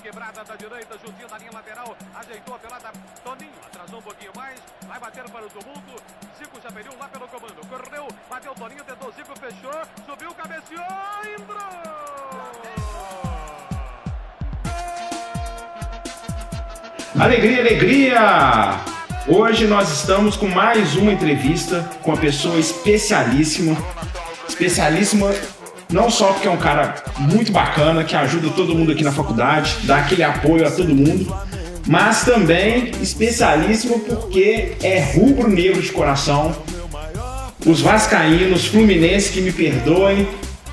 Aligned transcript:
quebrada 0.00 0.42
da 0.42 0.56
direita, 0.56 0.98
juntinho 1.04 1.28
da 1.28 1.38
linha 1.38 1.50
lateral, 1.52 1.96
ajeitou 2.16 2.54
a 2.54 2.58
pelada. 2.58 2.90
Toninho 3.22 3.52
atrasou 3.66 3.98
um 3.98 4.02
pouquinho 4.02 4.32
mais, 4.34 4.58
vai 4.88 4.98
bater 4.98 5.24
para 5.24 5.46
o 5.46 5.50
tumulto. 5.50 6.02
Zico 6.38 6.60
já 6.62 6.72
perdeu 6.72 6.92
lá 6.98 7.08
pelo 7.08 7.28
comando, 7.28 7.60
correu, 7.68 8.08
bateu 8.28 8.54
Toninho, 8.54 8.84
tentou 8.84 9.12
Zico, 9.12 9.38
fechou, 9.38 9.80
subiu, 10.06 10.34
cabeceou, 10.34 10.84
entrou! 11.38 12.40
Alegria, 17.20 17.60
alegria! 17.60 18.20
Hoje 19.28 19.66
nós 19.66 19.90
estamos 19.90 20.36
com 20.36 20.48
mais 20.48 20.96
uma 20.96 21.12
entrevista 21.12 21.82
com 22.02 22.12
uma 22.12 22.20
pessoa 22.20 22.58
especialíssima. 22.58 23.76
Especialíssima 24.48 25.30
não 25.90 26.10
só 26.10 26.32
porque 26.32 26.48
é 26.48 26.50
um 26.50 26.56
cara 26.56 26.94
muito 27.18 27.52
bacana, 27.52 28.04
que 28.04 28.14
ajuda 28.14 28.50
todo 28.50 28.74
mundo 28.74 28.92
aqui 28.92 29.02
na 29.02 29.12
faculdade, 29.12 29.76
dá 29.84 29.98
aquele 29.98 30.22
apoio 30.22 30.66
a 30.66 30.70
todo 30.70 30.94
mundo, 30.94 31.34
mas 31.86 32.24
também 32.24 32.92
especialíssimo 33.00 34.00
porque 34.00 34.72
é 34.82 35.00
rubro-negro 35.00 35.80
de 35.82 35.90
coração. 35.90 36.54
Os 37.66 37.80
vascaínos, 37.80 38.66
fluminenses 38.66 39.30
que 39.30 39.40
me 39.40 39.52
perdoem, 39.52 40.26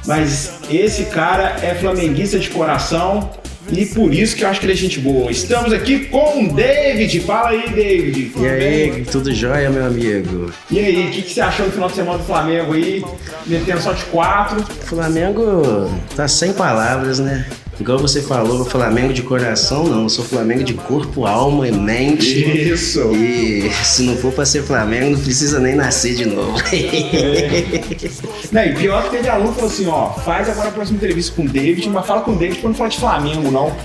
mas 0.06 0.54
esse 0.70 1.06
cara 1.06 1.58
é 1.62 1.76
flamenguista 1.76 2.40
de 2.40 2.50
coração 2.50 3.30
e 3.72 3.86
por 3.86 4.14
isso 4.14 4.36
que 4.36 4.44
eu 4.44 4.50
acho 4.50 4.60
que 4.60 4.66
ele 4.66 4.74
é 4.74 4.76
gente 4.76 5.00
boa. 5.00 5.30
Estamos 5.32 5.74
aqui 5.74 6.06
com 6.06 6.46
o 6.46 6.54
David. 6.54 7.20
Fala 7.22 7.50
aí, 7.50 7.70
David. 7.70 8.32
E 8.38 8.46
aí, 8.48 9.06
tudo 9.06 9.34
jóia, 9.34 9.70
meu 9.70 9.86
amigo? 9.86 10.52
E 10.72 10.80
aí, 10.80 11.08
o 11.08 11.12
que, 11.12 11.22
que, 11.24 11.34
você 11.34 11.42
achou 11.42 11.66
do 11.66 11.72
final 11.72 11.90
de 11.90 11.96
semana 11.96 12.18
do 12.18 12.24
Flamengo 12.24 12.74
aí? 12.74 13.04
Metendo 13.46 13.82
só 13.82 13.94
de 13.94 14.04
quatro. 14.06 14.60
O 14.60 14.86
Flamengo 14.86 15.92
tá 16.16 16.28
sem 16.28 16.54
palavras, 16.54 17.20
né? 17.20 17.46
Igual 17.80 18.00
você 18.00 18.24
falou, 18.24 18.66
Flamengo 18.66 19.14
de 19.14 19.22
coração, 19.22 19.86
não. 19.86 20.04
Eu 20.04 20.10
sou 20.10 20.26
Flamengo 20.26 20.64
de 20.64 20.74
corpo, 20.74 21.26
alma 21.28 21.68
e 21.68 21.72
mente. 21.72 22.72
Isso. 22.72 23.12
E 23.14 23.70
se 23.84 24.02
não 24.02 24.18
for 24.18 24.34
pra 24.34 24.46
ser 24.46 24.64
Flamengo, 24.64 25.12
não 25.12 25.20
precisa 25.20 25.60
nem 25.60 25.76
nascer 25.76 26.16
de 26.16 26.26
novo. 26.26 26.58
É. 26.68 28.52
não, 28.52 28.64
e 28.64 28.76
pior 28.76 29.04
que 29.04 29.12
teve 29.12 29.30
aluno 29.30 29.50
que 29.50 29.56
falou 29.56 29.72
assim: 29.72 29.88
ó, 29.88 30.10
faz 30.10 30.50
agora 30.50 30.70
a 30.70 30.72
próxima 30.72 30.98
entrevista 30.98 31.34
com 31.36 31.44
o 31.44 31.48
David, 31.48 31.88
mas 31.90 32.06
fala 32.06 32.22
com 32.22 32.32
o 32.32 32.36
David 32.36 32.60
pra 32.60 32.70
não 32.70 32.76
falar 32.76 32.90
de 32.90 32.98
Flamengo, 32.98 33.52
não. 33.52 33.76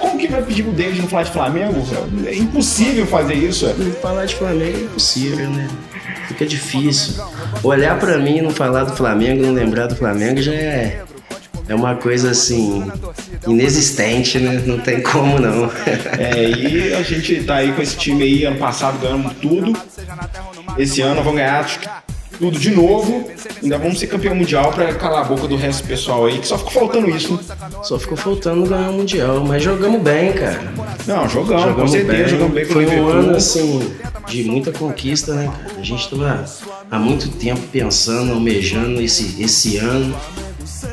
Como 0.00 0.18
que 0.18 0.28
vai 0.28 0.42
pedir 0.42 0.62
pro 0.62 0.72
David 0.72 1.00
não 1.00 1.08
falar 1.08 1.24
de 1.24 1.32
Flamengo? 1.32 1.82
É 2.26 2.34
impossível 2.34 3.06
fazer 3.06 3.34
isso. 3.34 3.66
Não 3.76 3.92
falar 3.92 4.24
de 4.24 4.34
Flamengo 4.36 4.78
é 4.78 4.82
impossível, 4.82 5.50
né? 5.50 5.68
Fica 6.28 6.46
difícil. 6.46 7.22
Olhar 7.62 7.98
pra 7.98 8.18
mim 8.18 8.38
e 8.38 8.42
não 8.42 8.50
falar 8.50 8.84
do 8.84 8.96
Flamengo, 8.96 9.42
não 9.42 9.52
lembrar 9.52 9.86
do 9.86 9.96
Flamengo 9.96 10.40
já 10.40 10.54
é 10.54 11.02
é 11.68 11.74
uma 11.74 11.94
coisa 11.94 12.30
assim 12.30 12.84
inexistente, 13.46 14.38
né? 14.38 14.62
Não 14.66 14.78
tem 14.78 15.02
como 15.02 15.38
não. 15.38 15.70
é, 16.18 16.50
e 16.50 16.94
a 16.94 17.02
gente 17.02 17.42
tá 17.44 17.56
aí 17.56 17.72
com 17.72 17.82
esse 17.82 17.96
time 17.96 18.22
aí, 18.22 18.44
ano 18.44 18.58
passado 18.58 18.98
ganhamos 18.98 19.32
tudo. 19.40 19.76
Esse 20.76 21.00
ano 21.00 21.22
vamos 21.22 21.38
ganhar 21.38 22.04
tudo 22.38 22.58
de 22.58 22.70
novo. 22.70 23.30
Ainda 23.62 23.78
vamos 23.78 23.98
ser 23.98 24.06
campeão 24.08 24.34
mundial 24.34 24.72
para 24.72 24.92
calar 24.94 25.22
a 25.22 25.24
boca 25.24 25.46
do 25.46 25.56
resto 25.56 25.82
do 25.82 25.88
pessoal 25.88 26.26
aí, 26.26 26.38
que 26.38 26.46
só 26.46 26.58
ficou 26.58 26.72
faltando 26.72 27.08
isso. 27.08 27.34
Né? 27.34 27.40
Só 27.82 27.98
ficou 27.98 28.16
faltando 28.16 28.66
ganhar 28.66 28.90
o 28.90 28.94
mundial, 28.94 29.44
mas 29.44 29.62
jogamos 29.62 30.02
bem, 30.02 30.32
cara. 30.32 30.72
Não, 31.06 31.28
jogamos, 31.28 31.62
jogamos 31.62 31.80
com 31.80 31.88
certeza, 31.88 32.18
bem. 32.18 32.28
jogamos 32.28 32.54
bem 32.54 32.64
Foi 32.64 32.86
um 32.86 33.08
ano 33.08 33.36
assim 33.36 33.94
de 34.26 34.44
muita 34.44 34.72
conquista, 34.72 35.34
né, 35.34 35.46
cara? 35.46 35.78
A 35.78 35.82
gente 35.82 36.10
tava 36.10 36.44
há 36.90 36.98
muito 36.98 37.28
tempo 37.28 37.60
pensando, 37.72 38.32
almejando 38.32 39.00
esse, 39.00 39.42
esse 39.42 39.76
ano 39.76 40.14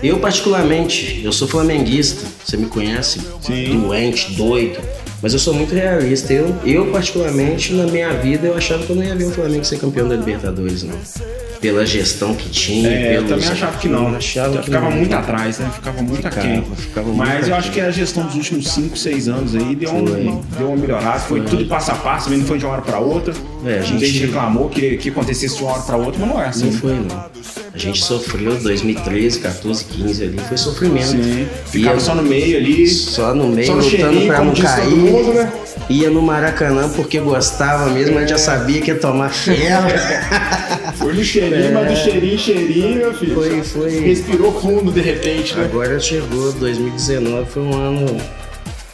eu, 0.03 0.19
particularmente, 0.19 1.21
eu 1.23 1.31
sou 1.31 1.47
flamenguista, 1.47 2.25
você 2.43 2.57
me 2.57 2.65
conhece, 2.65 3.21
Sim. 3.41 3.81
doente, 3.81 4.33
doido, 4.33 4.79
mas 5.21 5.33
eu 5.33 5.39
sou 5.39 5.53
muito 5.53 5.73
realista. 5.73 6.33
Eu, 6.33 6.55
eu, 6.65 6.87
particularmente, 6.87 7.73
na 7.73 7.85
minha 7.85 8.11
vida, 8.13 8.47
eu 8.47 8.55
achava 8.57 8.83
que 8.83 8.89
eu 8.89 8.95
não 8.95 9.03
ia 9.03 9.15
ver 9.15 9.25
o 9.25 9.31
Flamengo 9.31 9.63
ser 9.63 9.79
campeão 9.79 10.07
da 10.07 10.15
Libertadores, 10.15 10.83
não 10.83 10.97
pela 11.61 11.85
gestão 11.85 12.33
que 12.33 12.49
tinha. 12.49 12.89
É, 12.89 13.09
pelos... 13.11 13.29
eu 13.29 13.37
também 13.37 13.49
achava 13.49 13.77
que 13.77 13.87
não. 13.87 14.15
Achava 14.15 14.57
que 14.57 14.65
ficava 14.65 14.89
não, 14.89 14.97
muito 14.97 15.15
atrás, 15.15 15.59
né? 15.59 15.71
Ficava 15.73 16.01
muito 16.01 16.15
ficava, 16.17 16.39
aquém. 16.39 16.63
Ficava 16.75 17.13
Mas 17.13 17.47
eu 17.47 17.55
acho 17.55 17.71
que 17.71 17.79
a 17.79 17.91
gestão 17.91 18.25
dos 18.25 18.35
últimos 18.35 18.67
5, 18.69 18.97
6 18.97 19.27
anos 19.29 19.55
aí 19.55 19.75
deu, 19.75 19.93
um, 19.93 20.41
deu 20.57 20.67
uma 20.67 20.75
melhorada. 20.75 21.19
Foi, 21.19 21.39
foi, 21.39 21.49
tudo 21.49 21.65
passo 21.67 21.91
a 21.91 21.95
passo, 21.95 22.31
não 22.31 22.43
foi 22.45 22.57
de 22.57 22.65
uma 22.65 22.73
hora 22.73 22.81
para 22.81 22.99
outra. 22.99 23.33
É, 23.63 23.77
a 23.77 23.81
gente, 23.81 24.25
reclamou 24.25 24.67
que, 24.69 24.97
que 24.97 25.09
acontecesse 25.09 25.55
de 25.55 25.63
uma 25.63 25.73
hora 25.73 25.83
para 25.83 25.97
outra, 25.97 26.19
mas 26.19 26.29
não 26.29 26.41
é 26.41 26.47
assim. 26.47 26.65
Não 26.65 26.73
foi, 26.73 26.93
não. 26.95 27.31
A 27.73 27.77
gente 27.77 28.03
sofreu 28.03 28.57
2013, 28.57 29.39
14, 29.39 29.85
15 29.85 30.23
ali, 30.23 30.37
foi 30.39 30.57
sofrimento. 30.57 31.07
Sim. 31.07 31.47
Ficava 31.67 31.99
só 31.99 32.15
no 32.15 32.23
meio 32.23 32.57
ali. 32.57 32.87
Só 32.87 33.33
no 33.33 33.47
meio, 33.47 33.67
só 33.67 33.75
no 33.75 33.83
lutando 33.83 34.25
pra 34.25 34.43
não 34.43 34.53
cair. 34.53 34.89
Mundo, 34.89 35.33
né? 35.33 35.53
Ia 35.89 36.09
no 36.09 36.21
Maracanã 36.21 36.89
porque 36.89 37.19
gostava 37.19 37.89
mesmo, 37.89 38.17
é. 38.17 38.21
mas 38.21 38.29
já 38.29 38.37
sabia 38.37 38.81
que 38.81 38.91
ia 38.91 38.97
tomar 38.97 39.29
ferro. 39.29 39.87
foi 40.95 41.13
no 41.13 41.23
cheirinho, 41.23 41.50
é. 41.53 41.71
mas 41.71 41.87
do 41.89 41.95
cheirinho, 41.95 42.37
cheirinho, 42.37 42.97
meu 42.97 43.13
filho. 43.13 43.35
Foi, 43.35 43.63
foi. 43.63 43.99
Respirou 43.99 44.59
fundo 44.59 44.91
de 44.91 45.01
repente, 45.01 45.55
né? 45.55 45.65
Agora 45.65 45.99
chegou, 45.99 46.51
2019 46.53 47.49
foi 47.49 47.63
um 47.63 47.73
ano. 47.73 48.17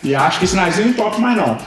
E 0.04 0.16
acho 0.16 0.40
que 0.40 0.46
esse 0.46 0.56
nariz 0.56 0.78
não 0.78 0.94
topa 0.94 1.18
mais 1.18 1.38
não. 1.38 1.58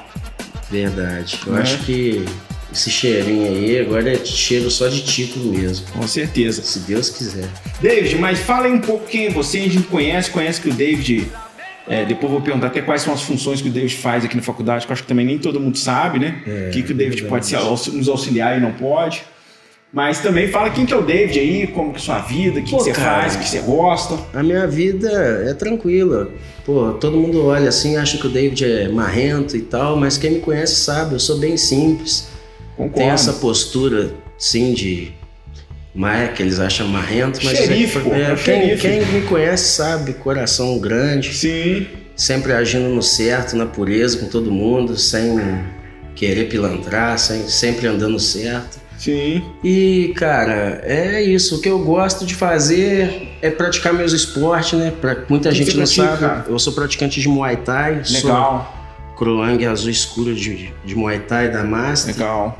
Verdade. 0.70 1.40
Eu 1.46 1.56
é. 1.56 1.60
acho 1.60 1.78
que 1.78 2.24
esse 2.72 2.90
cheirinho 2.90 3.46
aí 3.46 3.80
agora 3.80 4.12
é 4.12 4.24
cheiro 4.24 4.70
só 4.70 4.88
de 4.88 5.02
título 5.02 5.52
mesmo. 5.52 5.86
Com 5.92 6.06
certeza. 6.06 6.62
Se 6.62 6.80
Deus 6.80 7.10
quiser. 7.10 7.48
David, 7.80 8.16
mas 8.16 8.38
fala 8.38 8.66
aí 8.66 8.72
um 8.72 8.80
pouco 8.80 9.06
quem 9.06 9.26
é 9.26 9.30
você, 9.30 9.58
a 9.58 9.68
gente 9.68 9.86
conhece, 9.88 10.30
conhece 10.30 10.60
que 10.60 10.68
o 10.68 10.72
David. 10.72 11.30
É, 11.88 12.04
depois 12.04 12.30
vou 12.30 12.40
perguntar 12.40 12.68
até 12.68 12.80
quais 12.80 13.02
são 13.02 13.12
as 13.12 13.22
funções 13.22 13.60
que 13.60 13.68
o 13.68 13.72
David 13.72 13.96
faz 13.96 14.24
aqui 14.24 14.36
na 14.36 14.42
faculdade, 14.42 14.86
que 14.86 14.92
eu 14.92 14.94
acho 14.94 15.02
que 15.02 15.08
também 15.08 15.26
nem 15.26 15.38
todo 15.38 15.58
mundo 15.58 15.76
sabe, 15.76 16.20
né? 16.20 16.40
É, 16.46 16.68
o 16.68 16.70
que, 16.70 16.82
que 16.84 16.92
o 16.92 16.94
David 16.94 17.24
pode 17.24 17.52
nos 17.92 18.08
auxiliar 18.08 18.56
e 18.56 18.60
não 18.60 18.72
pode. 18.72 19.24
Mas 19.92 20.20
também 20.20 20.46
fala 20.48 20.70
quem 20.70 20.86
que 20.86 20.94
é 20.94 20.96
o 20.96 21.02
David 21.02 21.38
aí, 21.38 21.66
como 21.66 21.92
que 21.92 21.98
é 21.98 22.00
sua 22.00 22.20
vida, 22.20 22.60
o 22.60 22.62
que, 22.62 22.70
você 22.70 22.94
faz, 22.94 23.34
o 23.34 23.38
que 23.40 23.48
você 23.48 23.58
gosta. 23.58 24.16
A 24.32 24.42
minha 24.42 24.66
vida 24.66 25.10
é 25.48 25.52
tranquila. 25.52 26.30
Pô, 26.64 26.92
todo 26.92 27.16
mundo 27.16 27.46
olha 27.46 27.68
assim, 27.68 27.96
acha 27.96 28.16
que 28.16 28.26
o 28.26 28.30
David 28.30 28.64
é 28.64 28.88
marrento 28.88 29.56
e 29.56 29.62
tal, 29.62 29.96
mas 29.96 30.16
quem 30.16 30.32
me 30.32 30.40
conhece 30.40 30.76
sabe, 30.76 31.14
eu 31.14 31.20
sou 31.20 31.38
bem 31.38 31.56
simples. 31.56 32.28
Concordo. 32.76 32.94
Tem 32.94 33.08
essa 33.08 33.32
postura, 33.34 34.12
sim, 34.38 34.72
de. 34.72 35.12
Mas 35.92 36.34
que 36.34 36.42
eles 36.42 36.60
acham 36.60 36.86
marrento, 36.86 37.40
mas 37.42 37.58
xerife, 37.58 37.98
é, 37.98 38.00
pô, 38.00 38.10
é, 38.14 38.36
quem, 38.36 38.76
quem 38.76 39.06
me 39.06 39.22
conhece 39.22 39.74
sabe, 39.74 40.12
coração 40.14 40.78
grande. 40.78 41.34
Sim. 41.34 41.86
Sempre 42.14 42.52
agindo 42.52 42.88
no 42.90 43.02
certo, 43.02 43.56
na 43.56 43.66
pureza 43.66 44.18
com 44.18 44.26
todo 44.26 44.52
mundo, 44.52 44.96
sem 44.96 45.36
querer 46.14 46.48
pilantrar, 46.48 47.18
sem, 47.18 47.48
sempre 47.48 47.88
andando 47.88 48.20
certo. 48.20 48.79
Sim. 49.00 49.42
E, 49.64 50.12
cara, 50.14 50.82
é 50.84 51.22
isso. 51.22 51.56
O 51.56 51.60
que 51.62 51.70
eu 51.70 51.78
gosto 51.78 52.26
de 52.26 52.34
fazer 52.34 53.32
é 53.40 53.48
praticar 53.48 53.94
meus 53.94 54.12
esportes, 54.12 54.78
né? 54.78 54.92
Pra, 55.00 55.16
muita 55.26 55.50
gente 55.52 55.74
não 55.74 55.84
pratica, 55.84 56.18
sabe. 56.18 56.50
Eu 56.50 56.58
sou 56.58 56.74
praticante 56.74 57.18
de 57.18 57.26
Muay 57.26 57.56
Thai. 57.56 58.02
Legal. 58.10 58.76
Croang 59.16 59.64
azul 59.64 59.90
escuro 59.90 60.34
de, 60.34 60.70
de 60.84 60.94
Muay 60.94 61.18
Thai 61.20 61.50
da 61.50 61.64
Master. 61.64 62.14
Legal. 62.14 62.58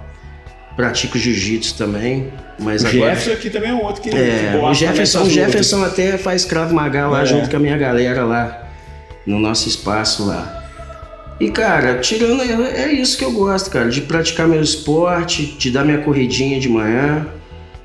Pratico 0.75 1.19
jiu-jitsu 1.19 1.77
também. 1.77 2.33
Mas 2.59 2.85
o 2.85 2.87
agora... 2.87 3.15
Jefferson 3.15 3.33
aqui 3.33 3.51
também 3.51 3.71
é 3.71 3.75
um 3.75 3.85
outro 3.85 4.01
que, 4.01 4.09
é, 4.09 4.53
que 4.53 4.65
o 4.65 4.73
Jefferson, 4.73 5.23
o 5.25 5.31
Jefferson 5.31 5.85
até 5.85 6.17
faz 6.17 6.47
Krav 6.47 6.73
Maga 6.73 7.07
lá 7.07 7.21
é. 7.21 7.27
junto 7.27 7.51
com 7.51 7.57
a 7.57 7.61
minha 7.61 7.77
galera 7.77 8.25
lá. 8.25 8.67
No 9.27 9.39
nosso 9.39 9.69
espaço 9.69 10.27
lá. 10.27 10.60
E, 11.41 11.51
cara, 11.51 11.99
tirando. 12.01 12.43
É 12.43 12.93
isso 12.93 13.17
que 13.17 13.25
eu 13.25 13.33
gosto, 13.33 13.71
cara, 13.71 13.89
de 13.89 14.03
praticar 14.03 14.47
meu 14.47 14.61
esporte, 14.61 15.57
de 15.59 15.71
dar 15.71 15.85
minha 15.85 15.99
corridinha 15.99 16.61
de 16.61 16.69
manhã. 16.69 17.27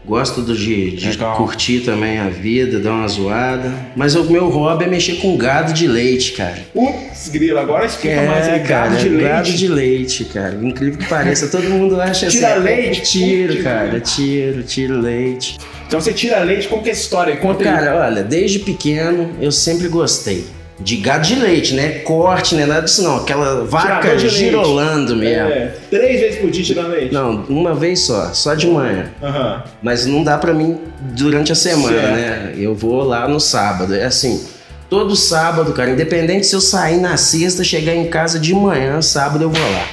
Gosto 0.06 0.44
de, 0.44 0.92
de 0.92 1.18
curtir 1.18 1.80
também 1.80 2.20
a 2.20 2.30
vida, 2.30 2.80
dar 2.80 2.92
uma 2.92 3.08
zoada. 3.08 3.74
Mas 3.96 4.14
o 4.14 4.24
meu 4.26 4.50
hobby 4.50 4.84
é 4.84 4.88
mexer 4.88 5.16
com 5.16 5.36
gado 5.36 5.74
de 5.74 5.88
leite, 5.88 6.34
cara. 6.34 6.60
Putz, 6.72 7.30
grilo, 7.30 7.58
agora 7.58 7.88
explica 7.88 8.22
é, 8.22 8.28
mais 8.28 8.48
aí, 8.48 8.60
cara, 8.60 8.90
gado 8.90 8.98
de 8.98 9.10
leite. 9.10 9.30
Gado 9.30 9.52
de 9.54 9.68
leite, 9.68 10.26
cara. 10.26 10.60
Incrível 10.62 11.00
que 11.00 11.08
pareça, 11.08 11.48
todo 11.48 11.64
mundo 11.64 12.00
acha 12.00 12.28
assim. 12.28 12.38
Tira 12.38 12.56
leite? 12.56 13.02
Tiro, 13.02 13.64
cara, 13.64 14.00
tiro, 14.00 14.62
tiro 14.62 15.02
leite. 15.02 15.58
Então 15.88 16.00
você 16.00 16.14
tira 16.14 16.40
leite, 16.44 16.68
como 16.68 16.84
que 16.84 16.90
é 16.90 16.92
essa 16.92 17.02
história? 17.02 17.36
Conta 17.38 17.64
Cara, 17.64 17.94
aí. 17.94 18.12
olha, 18.12 18.24
desde 18.24 18.60
pequeno 18.60 19.32
eu 19.42 19.52
sempre 19.52 19.88
gostei 19.88 20.46
de 20.80 20.98
gado 20.98 21.26
de 21.26 21.36
leite, 21.36 21.74
né? 21.74 22.00
Corte, 22.00 22.56
né? 22.56 22.66
Nada 22.66 22.82
disso 22.82 23.02
não. 23.02 23.18
Aquela 23.18 23.64
vaca 23.64 24.18
girolando 24.18 25.16
mesmo. 25.16 25.48
É, 25.48 25.74
três 25.90 26.20
vezes 26.20 26.40
por 26.40 26.50
dia 26.50 26.64
tirando 26.64 26.90
leite? 26.90 27.14
Não, 27.14 27.46
uma 27.48 27.74
vez 27.74 28.02
só, 28.02 28.34
só 28.34 28.54
de 28.54 28.68
manhã. 28.68 29.10
Uhum. 29.22 29.62
Mas 29.82 30.06
não 30.06 30.24
dá 30.24 30.38
para 30.38 30.54
mim 30.54 30.78
durante 31.00 31.52
a 31.52 31.56
semana, 31.56 32.02
certo. 32.02 32.16
né? 32.16 32.54
Eu 32.58 32.76
vou 32.76 33.04
lá 33.04 33.28
no 33.28 33.40
sábado. 33.40 33.96
É 33.96 34.06
assim, 34.06 34.46
todo 34.90 35.16
sábado, 35.16 35.72
cara, 35.72 35.92
independente 35.92 36.46
se 36.46 36.56
eu 36.56 36.62
sair 36.62 36.98
na 36.98 37.16
sexta, 37.16 37.64
chegar 37.64 37.96
em 37.96 38.08
casa 38.08 38.38
de 38.38 38.54
manhã, 38.54 39.02
sábado 39.02 39.44
eu 39.44 39.50
vou 39.50 39.72
lá. 39.72 39.86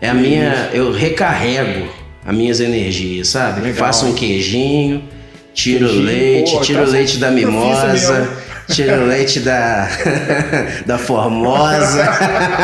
É 0.00 0.10
a 0.10 0.14
minha. 0.14 0.70
Eu 0.74 0.92
recarrego 0.92 1.88
as 2.24 2.34
minhas 2.34 2.60
energias, 2.60 3.28
sabe? 3.28 3.62
Legal. 3.62 3.86
Faço 3.86 4.06
um 4.06 4.12
queijinho, 4.12 5.02
tiro 5.54 5.86
queijinho, 5.86 6.04
leite, 6.04 6.52
pô, 6.52 6.60
tiro 6.60 6.84
tá 6.84 6.90
leite 6.90 7.16
da 7.16 7.30
mimosa 7.30 8.28
tira 8.72 9.00
o 9.00 9.06
leite 9.06 9.40
da, 9.40 9.88
da 10.86 10.98
Formosa. 10.98 12.04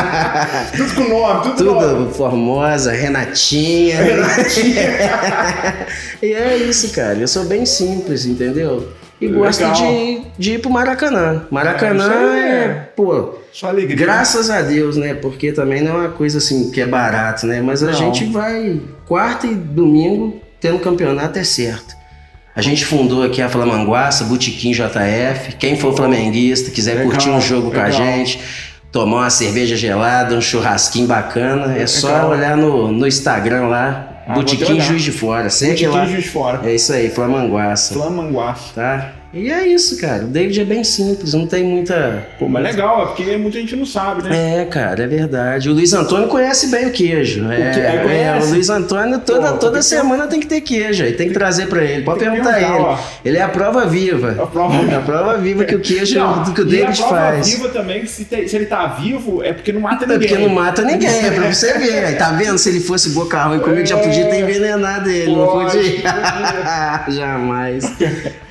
tudo 0.77 0.95
com 0.95 1.09
nome, 1.09 1.43
tudo, 1.43 1.57
tudo 1.57 1.75
nome. 1.75 2.15
Formosa, 2.15 2.93
Renatinha. 2.93 4.03
Renatinha. 4.03 4.83
e 6.23 6.33
é 6.33 6.57
isso, 6.57 6.91
cara. 6.93 7.19
Eu 7.19 7.29
sou 7.29 7.45
bem 7.45 7.65
simples, 7.67 8.25
entendeu? 8.27 8.89
E 9.21 9.27
Legal. 9.27 9.43
gosto 9.45 9.65
de, 9.73 10.23
de 10.39 10.53
ir 10.55 10.59
pro 10.61 10.71
Maracanã. 10.71 11.43
Maracanã 11.51 12.13
É, 12.13 12.39
é, 12.39 12.65
é- 12.65 12.89
pô, 12.95 13.35
Só 13.53 13.69
alegria. 13.69 13.97
Graças 13.97 14.49
a 14.49 14.63
Deus, 14.63 14.97
né? 14.97 15.15
Porque 15.15 15.51
também 15.51 15.83
não 15.83 15.93
é 15.97 15.99
uma 16.07 16.09
coisa 16.11 16.39
assim 16.39 16.71
que 16.71 16.81
é 16.81 16.87
barato, 16.87 17.47
né? 17.47 17.61
Mas 17.61 17.83
a 17.83 17.87
Não. 17.87 17.93
gente 17.95 18.27
vai 18.27 18.81
quarta 19.07 19.47
e 19.47 19.55
domingo 19.55 20.41
tendo 20.61 20.79
campeonato 20.79 21.39
é 21.39 21.45
certo. 21.45 21.98
A 22.57 22.61
gente 22.63 22.85
fundou 22.85 23.23
aqui 23.23 23.41
a 23.41 23.49
Flamanguaça, 23.49 24.25
Botequim 24.25 24.73
JF. 24.73 25.55
Quem 25.59 25.77
for 25.79 25.95
flamenguista, 25.95 26.71
quiser 26.71 26.95
Legal, 26.95 27.11
curtir 27.11 27.31
um 27.31 27.41
jogo 27.41 27.71
com 27.71 27.79
a 27.79 27.85
legal. 27.85 27.93
gente, 28.05 28.41
tomar 28.91 29.19
uma 29.19 29.31
cerveja 29.31 29.77
gelada, 29.77 30.35
um 30.35 30.41
churrasquinho 30.41 31.07
bacana, 31.07 31.77
é 31.79 31.87
só 31.87 32.09
Legal. 32.09 32.31
olhar 32.31 32.57
no, 32.57 32.91
no 32.91 33.07
Instagram 33.07 33.69
lá, 33.69 34.23
Ah, 34.27 34.35
Botequim. 34.35 34.81
Juiz 34.81 35.03
de 35.03 35.13
Fora. 35.13 35.49
Segue 35.51 35.87
Botequim 35.87 35.97
lá. 35.97 36.07
Juiz 36.07 36.23
de 36.25 36.29
Fora. 36.31 36.69
É 36.69 36.75
isso 36.75 36.93
aí, 36.93 37.09
Flamanguaça. 37.11 37.95
Flamanguaço. 37.95 38.75
Tá? 38.75 39.13
E 39.33 39.51
é 39.53 39.67
isso, 39.67 39.99
cara. 40.01 40.25
O 40.25 40.29
David 40.29 40.59
é 40.59 40.65
bem 40.65 40.83
simples, 40.83 41.35
não 41.35 41.47
tem 41.47 41.63
muita. 41.63 42.27
Pô, 42.39 42.49
mas 42.49 42.63
legal, 42.65 43.03
é 43.03 43.07
porque 43.09 43.37
muita 43.37 43.59
gente 43.61 43.77
não 43.77 43.85
sabe, 43.85 44.23
né? 44.27 44.63
É, 44.63 44.65
cara, 44.65 45.05
é 45.05 45.07
verdade. 45.07 45.69
O 45.69 45.75
Luiz 45.75 45.93
Antônio 45.93 46.29
conhece 46.29 46.69
bem 46.69 46.87
o 46.87 46.91
queijo. 46.91 47.47
É, 47.53 47.71
que- 47.73 47.81
é, 47.81 48.25
é, 48.39 48.41
o 48.43 48.47
Luiz 48.49 48.71
Antônio 48.71 49.19
toda, 49.19 49.53
Pô, 49.53 49.59
toda 49.59 49.73
tem 49.75 49.83
semana 49.83 50.27
tem 50.27 50.41
que 50.41 50.47
ter 50.47 50.63
queijo 50.63 51.05
aí, 51.05 51.13
tem 51.13 51.29
que 51.29 51.35
trazer 51.35 51.67
pra 51.67 51.85
ele. 51.85 52.05
Pode 52.05 52.21
tem 52.21 52.31
perguntar 52.31 52.55
a 52.55 52.59
ele. 52.63 52.71
ó. 52.73 52.99
Ele 53.23 53.37
é 53.37 53.43
a 53.43 53.49
prova 53.51 53.85
viva. 53.85 54.35
A 54.43 54.47
prova- 54.47 54.91
É 54.91 54.95
a 54.95 55.01
prova 55.01 55.37
viva 55.37 55.65
que 55.67 55.75
o 55.75 55.81
queijo 55.81 56.19
Não, 56.19 56.45
que 56.55 56.63
o 56.63 56.65
e 56.67 56.83
a 56.83 56.87
David 56.87 56.99
prova 56.99 57.15
faz. 57.17 57.49
viva 57.51 57.69
também, 57.69 58.01
que 58.01 58.07
se, 58.09 58.25
te- 58.25 58.49
se 58.49 58.57
ele 58.57 58.65
tá 58.65 58.87
vivo, 58.87 59.43
é 59.45 59.53
porque 59.53 59.73
não 59.75 59.83
mata 59.83 60.05
É 60.05 60.09
ninguém. 60.09 60.27
porque 60.29 60.43
não 60.43 60.49
mata 60.55 60.83
ninguém, 60.83 61.27
é 61.27 61.31
pra 61.33 61.53
você 61.53 61.77
ver. 61.77 62.05
Aí, 62.07 62.15
Tá 62.17 62.31
vendo? 62.31 62.57
Se 62.57 62.71
ele 62.71 62.81
fosse 62.81 63.11
boca 63.11 63.43
ruim 63.45 63.61
comigo, 63.61 63.85
já 63.85 63.99
podia 63.99 64.25
ter 64.25 64.41
envenenado 64.41 65.11
ele, 65.11 65.31
não 65.37 65.47
Pode, 65.47 65.77
podia? 65.77 67.05
Jamais. 67.13 67.93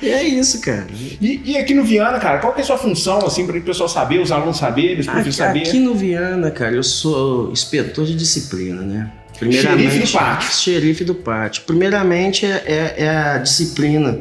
E 0.00 0.08
é 0.08 0.22
isso, 0.22 0.60
cara. 0.60 0.77
E, 1.20 1.40
e 1.52 1.56
aqui 1.56 1.74
no 1.74 1.84
Viana, 1.84 2.18
cara, 2.18 2.38
qual 2.38 2.52
que 2.52 2.60
é 2.60 2.62
a 2.62 2.66
sua 2.66 2.78
função, 2.78 3.18
assim, 3.26 3.46
para 3.46 3.56
o 3.58 3.62
pessoal 3.62 3.88
saber, 3.88 4.20
os 4.20 4.30
alunos 4.32 4.56
saberem, 4.58 5.00
os 5.00 5.06
professores 5.06 5.40
Aqui, 5.40 5.48
saberem? 5.48 5.68
aqui 5.68 5.78
no 5.80 5.94
Viana, 5.94 6.50
cara, 6.50 6.74
eu 6.74 6.82
sou 6.82 7.50
inspetor 7.52 8.04
de 8.04 8.14
disciplina, 8.14 8.82
né? 8.82 9.10
Xerife 9.38 9.98
do 10.00 10.08
pátio. 10.12 10.52
Xerife 10.52 11.04
do 11.04 11.14
pátio. 11.14 11.62
Primeiramente 11.64 12.44
é, 12.44 12.62
é- 12.66 12.94
é 13.04 13.08
a 13.08 13.38
disciplina 13.38 14.18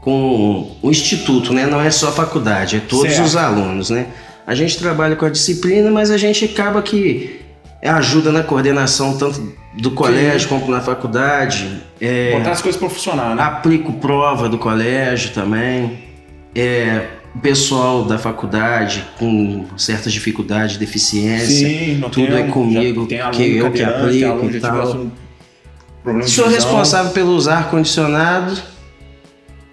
com 0.00 0.76
o 0.82 0.90
instituto, 0.90 1.52
né? 1.52 1.66
Não 1.66 1.80
é 1.80 1.90
só 1.90 2.08
a 2.08 2.12
faculdade, 2.12 2.76
é 2.76 2.80
todos 2.80 3.10
Certo. 3.12 3.24
os 3.26 3.36
alunos, 3.36 3.90
né? 3.90 4.06
A 4.46 4.54
gente 4.54 4.76
trabalha 4.78 5.16
com 5.16 5.24
a 5.24 5.30
disciplina, 5.30 5.90
mas 5.90 6.10
a 6.10 6.16
gente 6.18 6.44
acaba 6.44 6.82
que 6.82 7.40
ajuda 7.88 8.32
na 8.32 8.42
coordenação 8.42 9.16
tanto 9.18 9.52
do 9.74 9.90
colégio 9.90 10.48
como 10.48 10.70
na 10.70 10.80
faculdade. 10.80 11.82
É, 12.00 12.36
Botar 12.38 12.52
as 12.52 12.62
coisas 12.62 12.78
pra 12.78 12.88
funcionar, 12.88 13.34
né? 13.34 13.42
Aplico 13.42 13.92
prova 13.94 14.48
do 14.48 14.58
colégio 14.58 15.32
também. 15.32 15.98
É, 16.54 17.06
o 17.34 17.38
pessoal 17.40 18.04
da 18.04 18.16
faculdade 18.16 19.04
com 19.18 19.66
certas 19.76 20.12
dificuldades, 20.12 20.76
deficiência. 20.76 21.46
Sim, 21.68 22.00
tudo 22.12 22.28
tem, 22.28 22.36
é 22.36 22.42
comigo, 22.44 23.08
já 23.10 23.30
que 23.30 23.56
eu 23.56 23.70
que 23.72 23.82
aplico 23.82 24.46
e 24.46 24.50
que 24.50 24.60
tal. 24.60 24.96
um 24.96 25.10
de 26.22 26.30
Sou 26.30 26.48
responsável 26.48 27.12
pelos 27.12 27.48
ar-condicionado 27.48 28.56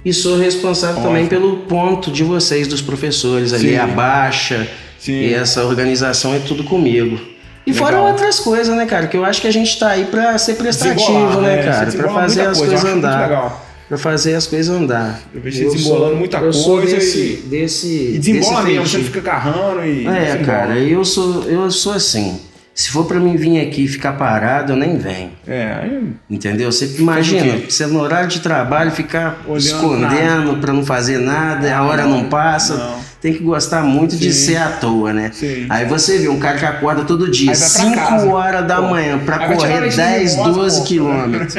e 0.04 0.12
sou 0.12 0.38
responsável 0.38 0.98
Ótimo. 0.98 1.10
também 1.10 1.28
pelo 1.28 1.58
ponto 1.58 2.10
de 2.12 2.24
vocês, 2.24 2.68
dos 2.68 2.82
professores 2.82 3.54
ali, 3.54 3.70
Sim. 3.70 3.78
a 3.78 3.86
baixa 3.86 4.68
Sim. 4.98 5.14
e 5.14 5.34
essa 5.34 5.64
organização 5.64 6.34
é 6.34 6.40
tudo 6.40 6.64
comigo. 6.64 7.20
E 7.66 7.72
Legal. 7.72 7.88
fora 7.88 8.02
outras 8.02 8.40
coisas, 8.40 8.76
né, 8.76 8.86
cara? 8.86 9.08
Que 9.08 9.16
eu 9.18 9.24
acho 9.24 9.40
que 9.42 9.48
a 9.48 9.52
gente 9.52 9.78
tá 9.78 9.90
aí 9.90 10.06
pra 10.06 10.38
ser 10.38 10.56
prestativo, 10.56 10.96
Desembolar, 11.00 11.42
né, 11.42 11.62
Você 11.62 11.70
cara? 11.70 11.92
Pra 11.92 12.10
fazer 12.14 12.42
as 12.42 12.58
coisas 12.58 12.84
andar. 12.86 13.62
Pra 13.88 13.98
fazer 13.98 14.36
as 14.36 14.48
coisas 14.48 14.76
andar. 14.76 15.20
Eu 15.34 15.42
vejo 15.42 15.58
você 15.70 15.76
desembolando 15.76 16.16
muita 16.16 16.38
eu 16.38 16.54
sou 16.54 16.78
coisa 16.78 16.96
desse, 16.96 17.18
e- 17.20 17.36
desse, 17.50 17.88
E 18.16 18.20
desembola 18.20 18.62
desse 18.64 18.68
mesmo, 18.80 18.88
você 18.88 19.00
fica 19.00 19.20
agarrando 19.20 19.86
e. 19.86 20.08
É, 20.08 20.20
desembola. 20.34 20.46
cara, 20.46 20.78
eu 20.80 21.04
sou, 21.06 21.44
eu 21.44 21.70
sou 21.70 21.94
assim. 21.94 22.40
Se 22.74 22.90
for 22.90 23.06
pra 23.06 23.20
mim 23.20 23.36
vir 23.36 23.60
aqui 23.60 23.84
e 23.84 23.88
ficar 23.90 24.14
parado, 24.14 24.72
eu 24.72 24.78
nem 24.78 24.98
venho. 24.98 25.32
É, 25.46 25.78
aí 25.84 26.04
Entendeu? 26.30 26.72
Você 26.72 26.86
imagina, 26.98 27.58
você 27.70 27.86
no 27.86 28.00
horário 28.00 28.30
de 28.30 28.40
trabalho 28.40 28.92
ficar 28.92 29.42
Olhando 29.46 29.60
escondendo 29.60 30.58
pra 30.62 30.72
não 30.72 30.84
fazer 30.86 31.18
nada, 31.20 31.76
a 31.76 31.84
hora 31.84 32.06
não, 32.06 32.24
passa. 32.30 32.76
não. 32.76 33.01
Tem 33.22 33.34
que 33.34 33.44
gostar 33.44 33.84
muito 33.84 34.16
de 34.18 34.34
Sim. 34.34 34.46
ser 34.48 34.58
à 34.58 34.70
toa, 34.70 35.14
né? 35.14 35.30
Sim. 35.32 35.68
Aí 35.70 35.86
você 35.86 36.18
vê 36.18 36.28
um 36.28 36.40
cara 36.40 36.58
que 36.58 36.66
acorda 36.66 37.04
todo 37.04 37.30
dia, 37.30 37.52
Aí 37.52 37.58
vai 37.58 37.70
pra 37.70 37.80
5 37.80 37.96
casa. 37.96 38.28
horas 38.28 38.68
da 38.68 38.78
Pô. 38.82 38.90
manhã, 38.90 39.20
tirar 39.20 39.56
correr 39.56 39.80
leite 39.80 39.92
de 39.92 39.98
10, 39.98 40.32
mimosa, 40.38 40.52
12 40.54 40.80
pô. 40.80 40.86
quilômetros. 40.88 41.56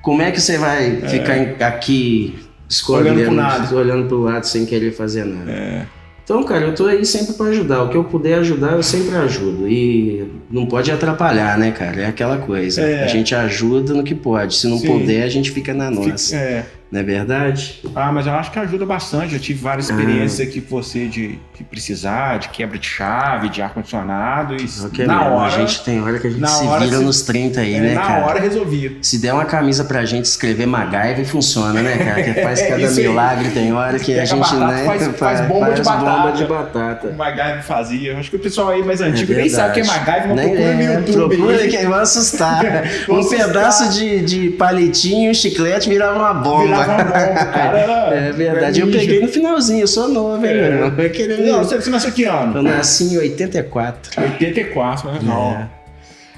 Como 0.00 0.22
é 0.22 0.30
que 0.30 0.40
você 0.40 0.56
vai 0.58 1.00
ficar 1.06 1.36
em- 1.36 1.62
aqui 1.62 2.38
escolhendo, 2.68 3.20
Olhando 3.20 3.76
olhando 3.76 4.08
pro 4.08 4.20
lado 4.22 4.44
sem 4.46 4.64
querer 4.64 4.92
fazer 4.92 5.24
nada? 5.24 5.50
É. 5.50 5.82
Então, 6.24 6.42
cara, 6.42 6.64
eu 6.64 6.74
tô 6.74 6.86
aí 6.86 7.04
sempre 7.04 7.34
pra 7.34 7.46
ajudar. 7.48 7.82
O 7.82 7.90
que 7.90 7.96
eu 7.98 8.04
puder 8.04 8.38
ajudar, 8.38 8.72
eu 8.72 8.82
sempre 8.82 9.14
ajudo. 9.14 9.68
E 9.68 10.26
não 10.50 10.64
pode 10.64 10.90
atrapalhar, 10.90 11.58
né, 11.58 11.70
cara? 11.70 12.00
É 12.00 12.06
aquela 12.06 12.38
coisa. 12.38 12.80
É. 12.80 13.04
A 13.04 13.06
gente 13.08 13.34
ajuda 13.34 13.92
no 13.92 14.02
que 14.02 14.14
pode. 14.14 14.54
Se 14.56 14.66
não 14.66 14.78
Sim. 14.78 14.86
puder, 14.86 15.22
a 15.22 15.28
gente 15.28 15.50
fica 15.50 15.74
na 15.74 15.90
nossa. 15.90 16.34
Fica- 16.34 16.36
é. 16.42 16.66
Não 16.92 17.00
é 17.00 17.02
verdade? 17.02 17.80
Ah, 17.96 18.12
mas 18.12 18.24
eu 18.26 18.34
acho 18.34 18.52
que 18.52 18.58
ajuda 18.58 18.86
bastante. 18.86 19.34
Eu 19.34 19.40
tive 19.40 19.60
várias 19.60 19.90
Ah. 19.90 19.94
experiências 19.94 20.46
aqui 20.48 20.60
com 20.60 20.76
você 20.80 21.08
de, 21.08 21.38
de 21.56 21.64
precisar, 21.64 22.38
de 22.38 22.48
quebra 22.50 22.78
de 22.78 22.86
chave, 22.86 23.48
de 23.48 23.60
ar-condicionado. 23.60 24.54
E 24.54 24.64
Ok, 24.84 25.04
na 25.04 25.18
mesmo. 25.18 25.30
hora. 25.34 25.46
A 25.46 25.58
gente 25.58 25.82
tem 25.82 26.00
hora 26.00 26.18
que 26.20 26.26
a 26.28 26.30
gente 26.30 26.40
na 26.40 26.46
se 26.46 26.64
vira 26.66 26.98
se- 26.98 27.04
nos 27.04 27.22
30 27.22 27.60
aí, 27.62 27.74
é, 27.74 27.80
né, 27.80 27.94
na 27.94 28.00
cara? 28.02 28.26
hora 28.26 28.40
resolvia. 28.40 28.92
Se 29.02 29.18
der 29.18 29.32
uma 29.32 29.44
camisa 29.44 29.84
pra 29.84 30.04
gente 30.04 30.26
escrever 30.26 30.66
MacGyver, 30.66 31.26
funciona, 31.26 31.82
né, 31.82 31.96
cara? 31.98 32.22
Que 32.22 32.42
faz 32.42 32.60
É, 32.62 32.68
cada 32.68 32.86
aí. 32.86 32.94
milagre. 32.94 33.50
Tem 33.50 33.72
hora 33.72 33.98
que 33.98 34.18
a 34.18 34.24
gente 34.24 34.38
batata, 34.38 34.66
né, 34.66 34.84
faz- 34.84 35.16
faz 35.16 35.40
bomba 35.48 35.72
de 35.72 35.82
bomba 35.82 35.96
batata. 36.04 36.32
de 36.36 36.44
O 36.44 36.46
batata. 36.48 37.12
MacGyver 37.16 37.62
fazia. 37.64 38.12
Eu 38.12 38.18
Acho 38.18 38.30
que 38.30 38.36
o 38.36 38.40
pessoal 38.40 38.68
aí 38.68 38.84
mais 38.84 39.00
É 39.00 39.06
antigo 39.06 39.32
nem 39.32 39.48
sabe 39.48 39.70
o 39.70 39.72
que 39.74 39.80
é. 39.80 39.84
MacGyver, 39.84 40.34
Nem 40.34 40.46
procura 40.48 40.74
no 40.74 40.80
é, 40.82 40.94
YouTube. 40.94 41.36
Procura 41.36 41.56
aí. 41.56 41.68
que 41.68 41.86
vai 41.86 42.00
assustar. 42.02 42.62
Um 43.08 43.18
assustar. 43.18 43.46
pedaço 43.48 43.88
de, 43.90 44.22
de 44.22 44.50
palitinho, 44.50 45.30
um 45.30 45.34
chiclete 45.34 45.88
virava 45.88 46.18
uma 46.18 46.32
bomba. 46.34 46.62
Virava 46.64 46.83
uma 46.88 47.04
bomba, 47.04 47.42
o 47.42 47.52
cara 47.52 47.78
era- 47.78 48.14
É 48.14 48.32
verdade. 48.32 48.80
Eu 48.80 48.90
peguei 48.90 49.20
no 49.20 49.28
finalzinho, 49.28 49.80
eu 49.82 49.86
sou 49.88 50.08
novo, 50.08 50.44
hein, 50.44 50.52
É. 50.52 50.54
meu 50.54 50.64
irmão? 50.86 50.90
Queria- 51.10 51.36
Não, 51.38 51.58
você, 51.64 51.76
você 51.76 51.90
nasceu 51.90 52.12
que 52.12 52.24
ano? 52.24 52.58
Eu 52.58 52.62
nasci 52.62 53.04
em 53.04 53.18
84. 53.18 54.20
84, 54.20 55.10
né? 55.12 55.18
Não. 55.22 55.68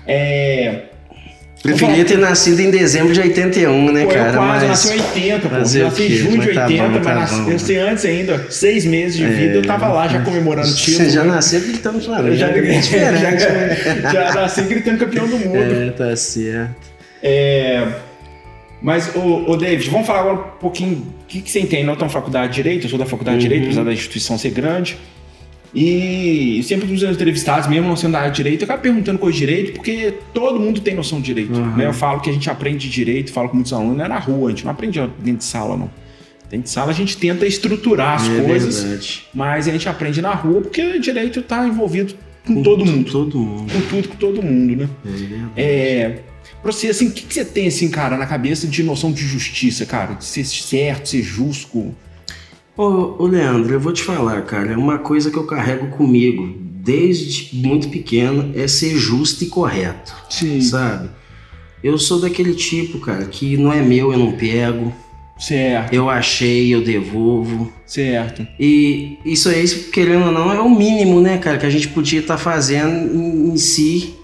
É. 0.07 0.83
Preferia 1.63 2.05
ter 2.05 2.19
nascido 2.19 2.61
em 2.61 2.71
dezembro 2.71 3.13
de 3.13 3.19
81, 3.21 3.91
né, 3.91 4.05
Pô, 4.05 4.13
cara? 4.13 4.29
eu 4.29 4.35
quase 4.35 4.47
Mas- 4.47 4.63
eu 4.63 4.69
nasci 4.69 4.89
em 4.89 4.93
80, 5.01 5.49
pô. 5.49 5.55
nasci 5.57 6.03
em 6.03 6.09
junho 6.11 6.31
de 6.33 6.37
Mas 6.47 6.55
tá 6.55 6.63
80, 6.67 6.83
bom, 6.85 6.91
mas 6.95 7.03
tá 7.05 7.15
nasci, 7.15 7.35
bom. 7.35 7.47
eu 7.49 7.53
nasci 7.53 7.77
antes 7.77 8.05
ainda. 8.05 8.47
Seis 8.51 8.85
meses 8.85 9.17
de 9.17 9.25
É. 9.25 9.29
vida, 9.29 9.55
eu 9.55 9.63
tava 9.63 9.89
lá 9.89 10.07
já 10.07 10.21
comemorando 10.21 10.69
o 10.69 10.75
título. 10.75 10.97
Você 10.99 11.11
já 11.11 11.25
nasceu 11.25 11.61
gritando. 11.63 11.97
Eu 11.97 12.37
já, 12.37 12.49
é 12.51 12.53
diferente. 12.53 12.93
né? 12.97 13.77
já, 14.03 14.13
já 14.13 14.35
nasci 14.35 14.63
gritando 14.63 14.99
campeão 14.99 15.27
do 15.27 15.39
mundo. 15.39 15.57
É, 15.57 15.91
tá 15.91 16.15
certo. 16.15 16.71
É, 17.23 17.85
mas, 18.87 19.15
ô, 19.17 19.51
ô, 19.51 19.57
David, 19.57 19.91
vamos 19.91 20.07
falar 20.07 20.21
agora 20.21 20.37
um 20.37 20.59
pouquinho 20.61 20.99
o 21.23 21.27
que, 21.27 21.41
que 21.43 21.51
você 21.51 21.61
entende. 21.61 21.83
Nós 21.85 21.95
estamos 21.97 22.15
na 22.15 22.21
faculdade 22.21 22.49
de 22.53 22.63
Direito, 22.63 22.85
eu 22.87 22.91
sou 22.91 22.99
da 22.99 23.05
faculdade 23.07 23.39
de 23.39 23.43
Direito, 23.43 23.63
Uhum. 23.65 23.69
apesar 23.71 23.85
da 23.85 23.93
instituição 23.93 24.39
ser 24.39 24.51
grande. 24.51 24.97
E 25.75 26.63
sempre 26.63 26.87
nos 26.91 27.03
entrevistados, 27.03 27.69
mesmo 27.69 27.89
não 27.89 27.97
sendo 27.97 28.13
da 28.13 28.21
área 28.21 28.31
de 28.31 28.37
Direito, 28.37 28.63
eu 28.63 28.65
acabo 28.67 28.83
perguntando 28.83 29.19
coisa 29.19 29.35
de 29.39 29.45
Direito, 29.45 29.73
porque 29.73 30.15
todo 30.33 30.59
mundo 30.59 30.81
tem 30.81 30.95
noção 30.95 31.19
de 31.21 31.27
Direito. 31.27 31.53
Uhum. 31.59 31.77
né? 31.77 31.87
Eu 31.87 31.93
falo 31.93 32.21
que 32.21 32.31
a 32.31 32.33
gente 32.33 32.49
aprende 32.49 32.89
Direito, 32.89 33.33
falo 33.33 33.49
com 33.49 33.57
muitos 33.57 33.73
alunos, 33.73 33.97
não 33.97 34.05
é 34.05 34.09
na 34.09 34.19
rua, 34.19 34.49
a 34.49 34.51
gente 34.51 34.65
não 34.65 34.71
aprende 34.73 34.99
dentro 35.19 35.39
de 35.39 35.45
sala, 35.45 35.77
não. 35.77 35.91
Dentro 36.49 36.65
de 36.65 36.71
sala 36.71 36.91
a 36.93 36.95
gente 36.95 37.17
tenta 37.17 37.45
estruturar 37.45 38.15
as 38.15 38.29
É 38.29 38.41
coisas, 38.41 38.83
verdade. 38.85 39.25
mas 39.35 39.67
a 39.69 39.73
gente 39.73 39.89
aprende 39.89 40.23
na 40.23 40.33
rua 40.33 40.61
porque 40.63 40.99
Direito 41.01 41.41
está 41.41 41.67
envolvido 41.67 42.15
com 42.47 42.63
todo 42.63 42.87
mundo. 42.87 43.11
Todo 43.11 43.39
mundo. 43.39 43.73
Com 43.73 43.81
tudo, 43.81 44.09
com 44.09 44.17
todo 44.17 44.43
mundo, 44.43 44.77
né? 44.77 44.89
É 45.05 45.09
verdade. 45.11 45.51
É, 45.57 46.19
pra 46.67 46.73
você, 46.73 46.89
assim, 46.89 47.09
o 47.09 47.13
que, 47.13 47.23
que 47.23 47.35
você 47.35 47.45
tem, 47.45 47.69
assim, 47.69 47.89
cara, 47.89 48.17
na 48.17 48.27
cabeça 48.27 48.67
de 48.67 48.83
noção 48.83 49.13
de 49.13 49.23
justiça, 49.23 49.87
cara? 49.87 50.15
De 50.15 50.25
ser 50.25 50.45
certo, 50.45 51.09
ser 51.09 51.23
justo. 51.23 51.95
Ô, 52.77 53.23
ô, 53.23 53.27
Leandro, 53.27 53.73
eu 53.73 53.81
vou 53.81 53.93
te 53.93 54.03
falar, 54.03 54.43
cara, 54.43 54.73
é 54.73 54.77
uma 54.77 54.99
coisa 54.99 55.31
que 55.31 55.37
eu 55.37 55.45
carrego 55.45 55.89
comigo 55.89 56.57
desde 56.59 57.57
muito 57.57 57.89
pequeno 57.89 58.53
é 58.55 58.69
ser 58.69 58.97
justo 58.97 59.43
e 59.43 59.47
correto, 59.47 60.15
Sim. 60.29 60.61
sabe? 60.61 61.11
Eu 61.83 61.99
sou 61.99 62.21
daquele 62.21 62.55
tipo, 62.55 62.99
cara, 62.99 63.25
que 63.27 63.57
não 63.57 63.73
é 63.73 63.81
meu, 63.81 64.13
eu 64.13 64.19
não 64.19 64.33
pego, 64.33 64.93
Certo, 65.39 65.93
eu 65.93 66.09
achei, 66.09 66.75
eu 66.75 66.83
devolvo. 66.83 67.71
certo. 67.85 68.47
E 68.59 69.19
isso 69.25 69.49
aí, 69.49 69.69
querendo 69.93 70.27
ou 70.27 70.33
não, 70.33 70.51
é 70.51 70.61
o 70.61 70.71
mínimo, 70.71 71.21
né, 71.21 71.39
cara, 71.39 71.59
que 71.59 71.67
a 71.67 71.71
gente 71.71 71.89
podia 71.89 72.21
estar 72.21 72.39
fazendo 72.39 73.15
em, 73.15 73.51
em 73.51 73.57
si 73.57 74.16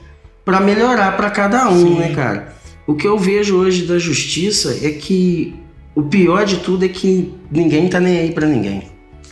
para 0.44 0.61
melhorar 0.61 1.16
para 1.16 1.30
cada 1.30 1.68
um, 1.68 1.87
Sim. 1.88 1.94
né, 1.99 2.12
cara? 2.14 2.54
O 2.87 2.94
que 2.94 3.06
eu 3.06 3.18
vejo 3.18 3.56
hoje 3.56 3.82
da 3.84 3.99
justiça 3.99 4.78
é 4.82 4.90
que 4.90 5.54
o 5.94 6.02
pior 6.02 6.44
de 6.44 6.58
tudo 6.58 6.84
é 6.84 6.88
que 6.88 7.32
ninguém 7.50 7.88
tá 7.88 8.00
nem 8.00 8.18
aí 8.18 8.30
para 8.32 8.46
ninguém. 8.46 8.82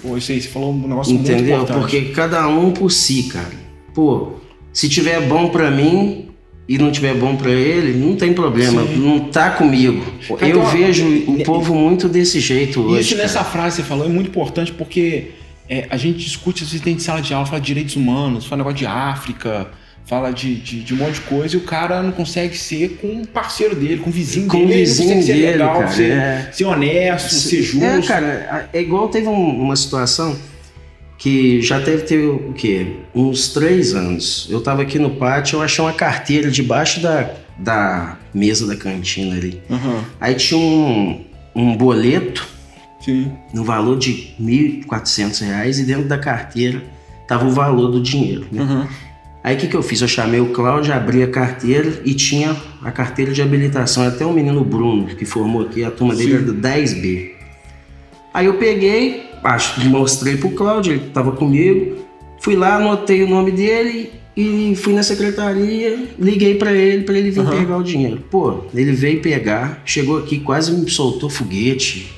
Pô, 0.03 0.17
isso 0.17 0.33
aí, 0.33 0.41
você 0.41 0.49
falou 0.49 0.73
um 0.73 0.89
negócio 0.89 1.13
Entendeu? 1.13 1.37
muito 1.37 1.51
importante. 1.51 1.81
Porque 1.81 2.01
cada 2.15 2.47
um 2.49 2.71
por 2.71 2.91
si, 2.91 3.25
cara. 3.25 3.51
Pô, 3.95 4.35
se 4.73 4.89
tiver 4.89 5.21
bom 5.27 5.49
pra 5.49 5.71
mim 5.71 6.29
e 6.69 6.79
não 6.79 6.91
tiver 6.91 7.15
bom 7.15 7.35
pra 7.37 7.51
ele, 7.51 7.99
não 7.99 8.17
tem 8.17 8.33
problema. 8.33 8.87
Sim. 8.87 8.97
Não 8.97 9.21
tá 9.29 9.51
comigo. 9.51 10.05
Então, 10.25 10.49
Eu 10.49 10.65
vejo 10.67 11.05
o 11.27 11.43
povo 11.43 11.75
muito 11.75 12.09
desse 12.09 12.39
jeito 12.41 12.81
hoje. 12.81 13.01
Isso 13.01 13.17
nessa 13.17 13.41
cara. 13.41 13.51
frase 13.51 13.77
que 13.77 13.83
você 13.83 13.89
falou 13.89 14.07
é 14.07 14.09
muito 14.09 14.29
importante 14.29 14.73
porque 14.73 15.33
é, 15.69 15.87
a 15.91 15.97
gente 15.97 16.19
discute, 16.19 16.63
às 16.63 16.71
vezes 16.71 16.85
dentro 16.85 17.01
de 17.01 17.05
sala 17.05 17.21
de 17.21 17.35
aula, 17.35 17.45
fala 17.47 17.61
de 17.61 17.67
direitos 17.67 17.97
humanos, 17.97 18.47
fala 18.47 18.59
negócio 18.59 18.79
de 18.79 18.87
África, 18.87 19.69
fala 20.11 20.33
de, 20.33 20.57
de, 20.57 20.83
de 20.83 20.93
um 20.93 20.97
monte 20.97 21.15
de 21.15 21.21
coisa 21.21 21.55
e 21.55 21.59
o 21.59 21.63
cara 21.63 22.03
não 22.03 22.11
consegue 22.11 22.59
ser 22.59 22.99
com 23.01 23.07
um 23.07 23.25
parceiro 23.25 23.77
dele, 23.77 23.99
com 23.99 24.11
o 24.11 24.13
vizinho 24.13 24.49
Com 24.49 24.57
o 24.57 24.67
dele. 24.67 24.73
ele 24.73 24.81
não 24.81 24.87
vizinho 24.87 25.23
ser 25.23 25.33
dele, 25.35 25.47
legal, 25.53 25.75
cara, 25.79 25.89
ser, 25.93 26.11
é. 26.11 26.51
ser 26.53 26.65
honesto, 26.65 27.33
ser 27.33 27.63
justo. 27.63 27.85
É, 27.85 28.03
cara, 28.03 28.69
é 28.73 28.81
igual 28.83 29.09
teve 29.09 29.29
um- 29.29 29.63
uma 29.63 29.77
situação 29.77 30.37
que 31.17 31.61
já 31.63 31.81
teve 31.81 32.03
ter, 32.03 32.19
o 32.27 32.53
quê? 32.55 32.97
Uns 33.15 33.49
três 33.51 33.95
anos. 33.95 34.49
Eu 34.51 34.61
tava 34.61 34.83
aqui 34.83 34.99
no 34.99 35.11
pátio, 35.11 35.59
eu 35.59 35.63
achei 35.63 35.85
uma 35.85 35.93
carteira 35.93 36.51
debaixo 36.51 37.01
da, 37.01 37.31
da 37.59 38.17
mesa 38.35 38.67
da 38.67 38.75
cantina 38.75 39.37
ali. 39.37 39.61
Aham, 39.71 40.03
Aí 40.21 40.35
tinha 40.35 40.59
um, 40.59 41.25
um 41.55 41.77
boleto 41.77 42.49
sim. 43.05 43.31
no 43.55 43.63
valor 43.65 43.99
de 43.99 44.35
1.400 44.41 45.41
reais 45.45 45.79
e 45.79 45.85
dentro 45.85 46.05
da 46.09 46.19
carteira 46.19 46.83
tava 47.29 47.47
o 47.47 47.51
valor 47.51 47.93
do 47.93 48.03
dinheiro. 48.03 48.47
né? 48.51 48.63
Aham. 48.63 48.89
Aí 49.43 49.57
o 49.57 49.59
que, 49.59 49.69
que 49.69 49.75
eu 49.75 49.83
fiz? 49.83 50.01
Eu 50.03 50.09
chamei 50.09 50.39
o 50.41 50.51
Cláudio, 50.51 50.93
abri 50.93 51.23
a 51.23 51.29
carteira 51.29 52.03
e 52.05 52.13
tinha 52.13 52.55
a 52.83 52.91
carteira 52.91 53.33
de 53.33 53.41
habilitação. 53.41 54.07
Até 54.07 54.25
o 54.27 54.33
menino 54.33 54.63
Bruno, 54.63 55.07
que 55.07 55.25
formou 55.25 55.63
aqui, 55.63 55.83
a 55.83 55.91
turma 55.91 56.15
dele 56.15 56.31
Sim. 56.31 56.37
era 56.37 56.45
do 56.45 56.55
10B. 56.55 57.31
Aí 58.35 58.47
eu 58.47 58.55
peguei, 58.55 59.25
acho, 59.43 59.81
mostrei 59.89 60.37
pro 60.37 60.51
Cláudio, 60.51 60.93
ele 60.93 61.09
tava 61.13 61.33
comigo. 61.33 61.97
Fui 62.41 62.55
lá, 62.55 62.77
anotei 62.77 63.23
o 63.23 63.29
nome 63.29 63.51
dele 63.51 64.11
e 64.37 64.75
fui 64.77 64.93
na 64.95 65.03
secretaria, 65.03 66.07
liguei 66.19 66.55
pra 66.55 66.73
ele, 66.73 67.03
pra 67.05 67.17
ele 67.19 67.31
vir 67.31 67.41
Aham. 67.41 67.51
pegar 67.59 67.77
o 67.79 67.83
dinheiro. 67.83 68.23
Pô, 68.31 68.65
ele 68.75 68.93
veio 68.93 69.21
pegar, 69.21 69.83
chegou 69.85 70.19
aqui, 70.19 70.39
quase 70.39 70.71
me 70.73 70.89
soltou 70.91 71.29
foguete. 71.31 72.13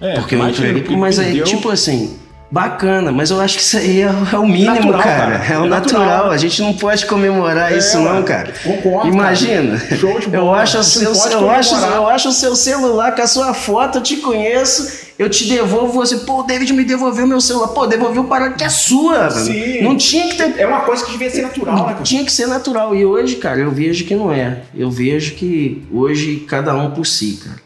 É, 0.00 0.14
Porque 0.14 0.34
eu 0.34 0.48
entreguei. 0.48 0.82
porque 0.82 0.96
Mas 0.96 1.18
aí, 1.18 1.42
tipo 1.42 1.68
assim, 1.68 2.16
bacana, 2.50 3.10
mas 3.10 3.30
eu 3.30 3.40
acho 3.40 3.56
que 3.56 3.62
isso 3.62 3.76
aí 3.76 4.02
é, 4.02 4.04
é 4.32 4.38
o 4.38 4.46
mínimo, 4.46 4.74
Natural, 4.74 5.02
cara. 5.02 5.38
cara. 5.38 5.44
É 5.54 5.58
o 5.58 5.64
É 5.64 5.68
natural. 5.68 6.04
natural. 6.06 6.30
A 6.30 6.36
gente 6.36 6.62
não 6.62 6.72
pode 6.74 7.04
comemorar 7.06 7.72
É, 7.72 7.78
isso, 7.78 7.98
não, 7.98 8.22
cara. 8.22 8.52
Concordo, 8.62 9.08
Imagina. 9.08 9.78
cara. 9.80 9.96
Show 9.96 10.20
de 10.20 10.26
Eu 10.26 10.42
bola. 10.42 10.58
acho, 10.58 10.78
o 10.78 10.82
Você 10.84 10.98
seu, 11.00 11.10
eu, 11.40 11.50
acho, 11.50 11.74
eu 11.74 12.08
acho 12.08 12.28
o 12.28 12.32
seu 12.32 12.54
celular 12.54 13.14
com 13.14 13.22
a 13.22 13.26
sua 13.26 13.52
foto, 13.54 13.98
eu 13.98 14.02
te 14.02 14.16
conheço, 14.18 15.04
eu 15.18 15.28
te 15.28 15.48
devolvo 15.48 15.92
você. 15.94 16.18
Pô, 16.18 16.40
o 16.40 16.42
David 16.44 16.72
me 16.72 16.84
devolveu 16.84 17.26
meu 17.26 17.40
celular. 17.40 17.68
Pô, 17.68 17.86
devolveu 17.86 18.24
para 18.24 18.50
que 18.52 18.62
é 18.62 18.68
sua. 18.68 19.18
mano. 19.30 19.30
Sim. 19.32 19.82
Não 19.82 19.96
tinha 19.96 20.28
que 20.28 20.36
ter 20.36 20.54
É 20.60 20.66
uma 20.66 20.80
coisa 20.82 21.04
que 21.04 21.10
devia 21.10 21.30
ser 21.30 21.42
natural, 21.42 21.76
né, 21.86 21.92
cara? 21.94 22.02
tinha 22.04 22.24
que 22.24 22.32
ser 22.32 22.46
natural. 22.46 22.94
E 22.94 23.04
hoje, 23.04 23.36
cara, 23.36 23.58
eu 23.60 23.70
vejo 23.72 24.04
que 24.04 24.14
não 24.14 24.32
é. 24.32 24.58
Eu 24.74 24.90
vejo 24.90 25.34
que 25.34 25.82
hoje 25.92 26.44
cada 26.48 26.74
um 26.76 26.90
por 26.92 27.04
si, 27.06 27.40
cara. 27.44 27.58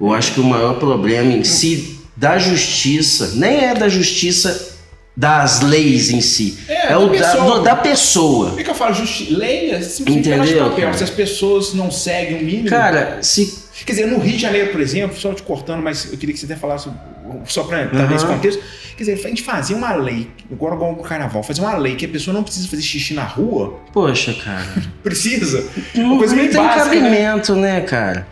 Eu 0.00 0.12
acho 0.12 0.32
que 0.32 0.40
o 0.40 0.44
maior 0.44 0.74
problema 0.78 1.30
em 1.32 1.44
si 1.44 1.98
da 2.16 2.38
justiça, 2.38 3.32
nem 3.36 3.64
é 3.64 3.74
da 3.74 3.88
justiça 3.88 4.70
das 5.16 5.60
leis 5.60 6.10
em 6.10 6.20
si. 6.20 6.56
É, 6.68 6.92
É, 6.92 6.96
o 6.96 7.06
da 7.06 7.06
da, 7.06 7.10
pessoa. 7.18 7.44
do- 7.58 7.62
da 7.64 7.76
pessoa. 7.76 8.50
Por 8.50 8.62
que 8.62 8.70
eu 8.70 8.74
falo 8.74 8.94
justi... 8.94 9.32
lei? 9.34 9.70
é 9.70 9.80
Simplesmente 9.82 10.28
Entendeu, 10.28 10.70
papel. 10.70 10.84
cara? 10.86 10.96
Se 10.96 11.04
as 11.04 11.10
pessoas 11.10 11.74
não 11.74 11.90
seguem 11.90 12.38
o 12.40 12.44
mínimo. 12.44 12.68
Cara, 12.68 13.18
se. 13.22 13.60
Quer 13.84 13.92
dizer, 13.92 14.06
no 14.06 14.18
Rio 14.18 14.32
de 14.36 14.38
Janeiro, 14.42 14.70
por 14.70 14.80
exemplo, 14.80 15.18
só 15.18 15.32
te 15.34 15.42
cortando, 15.42 15.82
mas 15.82 16.10
eu 16.12 16.16
queria 16.18 16.32
que 16.32 16.38
você 16.40 16.46
até 16.46 16.56
falasse, 16.56 16.88
só 17.46 17.64
para 17.64 17.82
Aham. 17.82 18.06
nesse 18.08 18.24
contexto. 18.24 18.62
Quer 18.96 19.04
dizer, 19.04 19.24
a 19.24 19.28
gente 19.28 19.42
fazia 19.42 19.74
uma 19.76 19.94
lei, 19.94 20.28
agora 20.52 20.74
igual 20.76 20.92
o 20.92 20.96
carnaval, 21.02 21.42
fazer 21.42 21.62
uma 21.62 21.76
lei 21.76 21.96
que 21.96 22.04
a 22.04 22.08
pessoa 22.08 22.32
não 22.32 22.42
precisa 22.44 22.68
fazer 22.68 22.82
xixi 22.82 23.14
na 23.14 23.24
rua. 23.24 23.80
Poxa, 23.92 24.34
cara. 24.44 24.66
Precisa. 25.02 25.64
Não, 25.94 26.16
coisa 26.18 26.34
não 26.36 26.42
meio 26.42 26.52
tem 26.54 26.62
básica, 26.62 26.84
né? 26.94 27.00
cabimento, 27.00 27.56
né, 27.56 27.80
cara? 27.80 28.26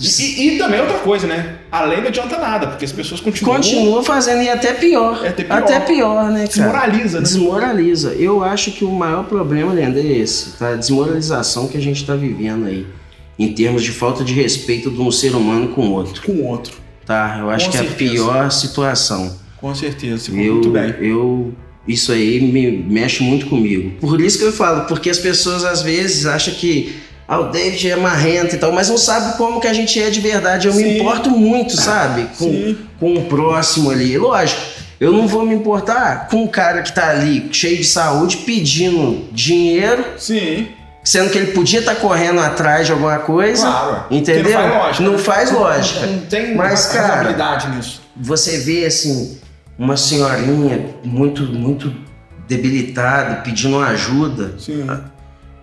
E, 0.00 0.54
e- 0.54 0.58
também 0.58 0.80
outra 0.80 0.98
coisa, 0.98 1.26
né? 1.26 1.56
A 1.72 1.82
lei 1.84 2.00
não 2.00 2.06
adianta 2.08 2.38
nada, 2.38 2.68
porque 2.68 2.84
as 2.84 2.92
pessoas 2.92 3.20
continuam. 3.20 3.56
Continua 3.56 4.02
fazendo 4.04 4.42
e 4.42 4.48
até 4.48 4.72
pior. 4.72 5.20
É 5.24 5.28
até 5.30 5.42
pior. 5.44 5.58
Até 5.58 5.80
pior, 5.80 6.24
né, 6.30 6.38
cara? 6.46 6.48
Desmoraliza, 6.48 7.18
né? 7.18 7.22
Desmoraliza. 7.24 8.12
Eu 8.14 8.44
acho 8.44 8.70
que 8.70 8.84
o 8.84 8.90
maior 8.92 9.24
problema, 9.24 9.72
Leandro, 9.72 9.98
é 9.98 10.04
esse, 10.04 10.50
tá? 10.56 10.70
A 10.70 10.76
desmoralização 10.76 11.66
que 11.66 11.76
a 11.76 11.80
gente 11.80 12.04
tá 12.06 12.14
vivendo 12.14 12.66
aí. 12.66 12.86
Em 13.38 13.52
termos 13.52 13.82
de 13.82 13.90
falta 13.92 14.22
de 14.24 14.32
respeito 14.32 14.90
de 14.90 15.00
um 15.00 15.10
ser 15.10 15.34
humano 15.34 15.68
com 15.68 15.88
o 15.88 15.92
outro, 15.92 16.22
Com 16.22 16.32
o 16.32 16.46
outro. 16.46 16.74
tá? 17.04 17.36
Eu 17.40 17.50
acho 17.50 17.66
Com 17.66 17.72
que 17.72 17.76
é 17.76 17.80
a 17.80 17.84
certeza. 17.84 18.10
pior 18.12 18.50
situação. 18.52 19.36
Com 19.60 19.74
certeza, 19.74 20.18
você 20.18 20.30
Eu, 20.32 20.54
muito 20.54 20.70
bem. 20.70 20.94
eu, 21.00 21.52
isso 21.86 22.12
aí 22.12 22.40
me 22.40 22.70
mexe 22.70 23.22
muito 23.22 23.46
comigo. 23.46 23.92
Por 24.00 24.20
isso 24.20 24.38
que 24.38 24.44
eu 24.44 24.52
falo, 24.52 24.86
porque 24.86 25.10
as 25.10 25.18
pessoas 25.18 25.64
às 25.64 25.82
vezes 25.82 26.26
acham 26.26 26.54
que 26.54 26.94
ah, 27.28 27.40
o 27.40 27.50
David 27.50 27.90
é 27.90 27.94
marrento 27.96 28.54
e 28.54 28.58
tal, 28.58 28.72
mas 28.72 28.88
não 28.88 28.96
sabe 28.96 29.36
como 29.36 29.60
que 29.60 29.66
a 29.68 29.74
gente 29.74 30.02
é 30.02 30.08
de 30.08 30.18
verdade. 30.18 30.66
Eu 30.66 30.72
Sim. 30.72 30.82
me 30.82 30.98
importo 30.98 31.28
muito, 31.28 31.76
sabe? 31.76 32.26
Com, 32.38 32.50
Sim. 32.50 32.78
com 32.98 33.14
o 33.16 33.24
próximo 33.26 33.90
ali. 33.90 34.16
Lógico, 34.16 34.58
eu 34.98 35.12
não 35.12 35.28
vou 35.28 35.44
me 35.44 35.54
importar 35.54 36.28
com 36.28 36.44
o 36.44 36.48
cara 36.48 36.80
que 36.80 36.90
tá 36.90 37.10
ali 37.10 37.46
cheio 37.52 37.76
de 37.76 37.84
saúde 37.84 38.38
pedindo 38.38 39.28
dinheiro, 39.30 40.02
Sim, 40.16 40.68
sendo 41.04 41.28
que 41.30 41.36
ele 41.36 41.52
podia 41.52 41.80
estar 41.80 41.96
correndo 41.96 42.40
atrás 42.40 42.86
de 42.86 42.92
alguma 42.92 43.18
coisa. 43.18 43.66
claro. 43.66 44.04
Entendeu? 44.10 44.58
Não 44.58 44.58
faz 44.58 44.70
lógica. 44.72 45.04
Não 45.04 45.18
faz 45.18 45.50
lógica. 45.52 46.06
Não, 46.06 46.12
não 46.14 46.20
tem 46.22 46.54
Mas, 46.54 46.86
cara, 46.86 47.68
nisso. 47.76 48.00
você 48.16 48.58
vê 48.58 48.86
assim 48.86 49.38
uma 49.78 49.98
senhorinha 49.98 50.94
muito 51.04 51.42
muito 51.42 51.94
debilitada 52.48 53.42
pedindo 53.42 53.78
ajuda 53.78 54.54
Sim. 54.58 54.86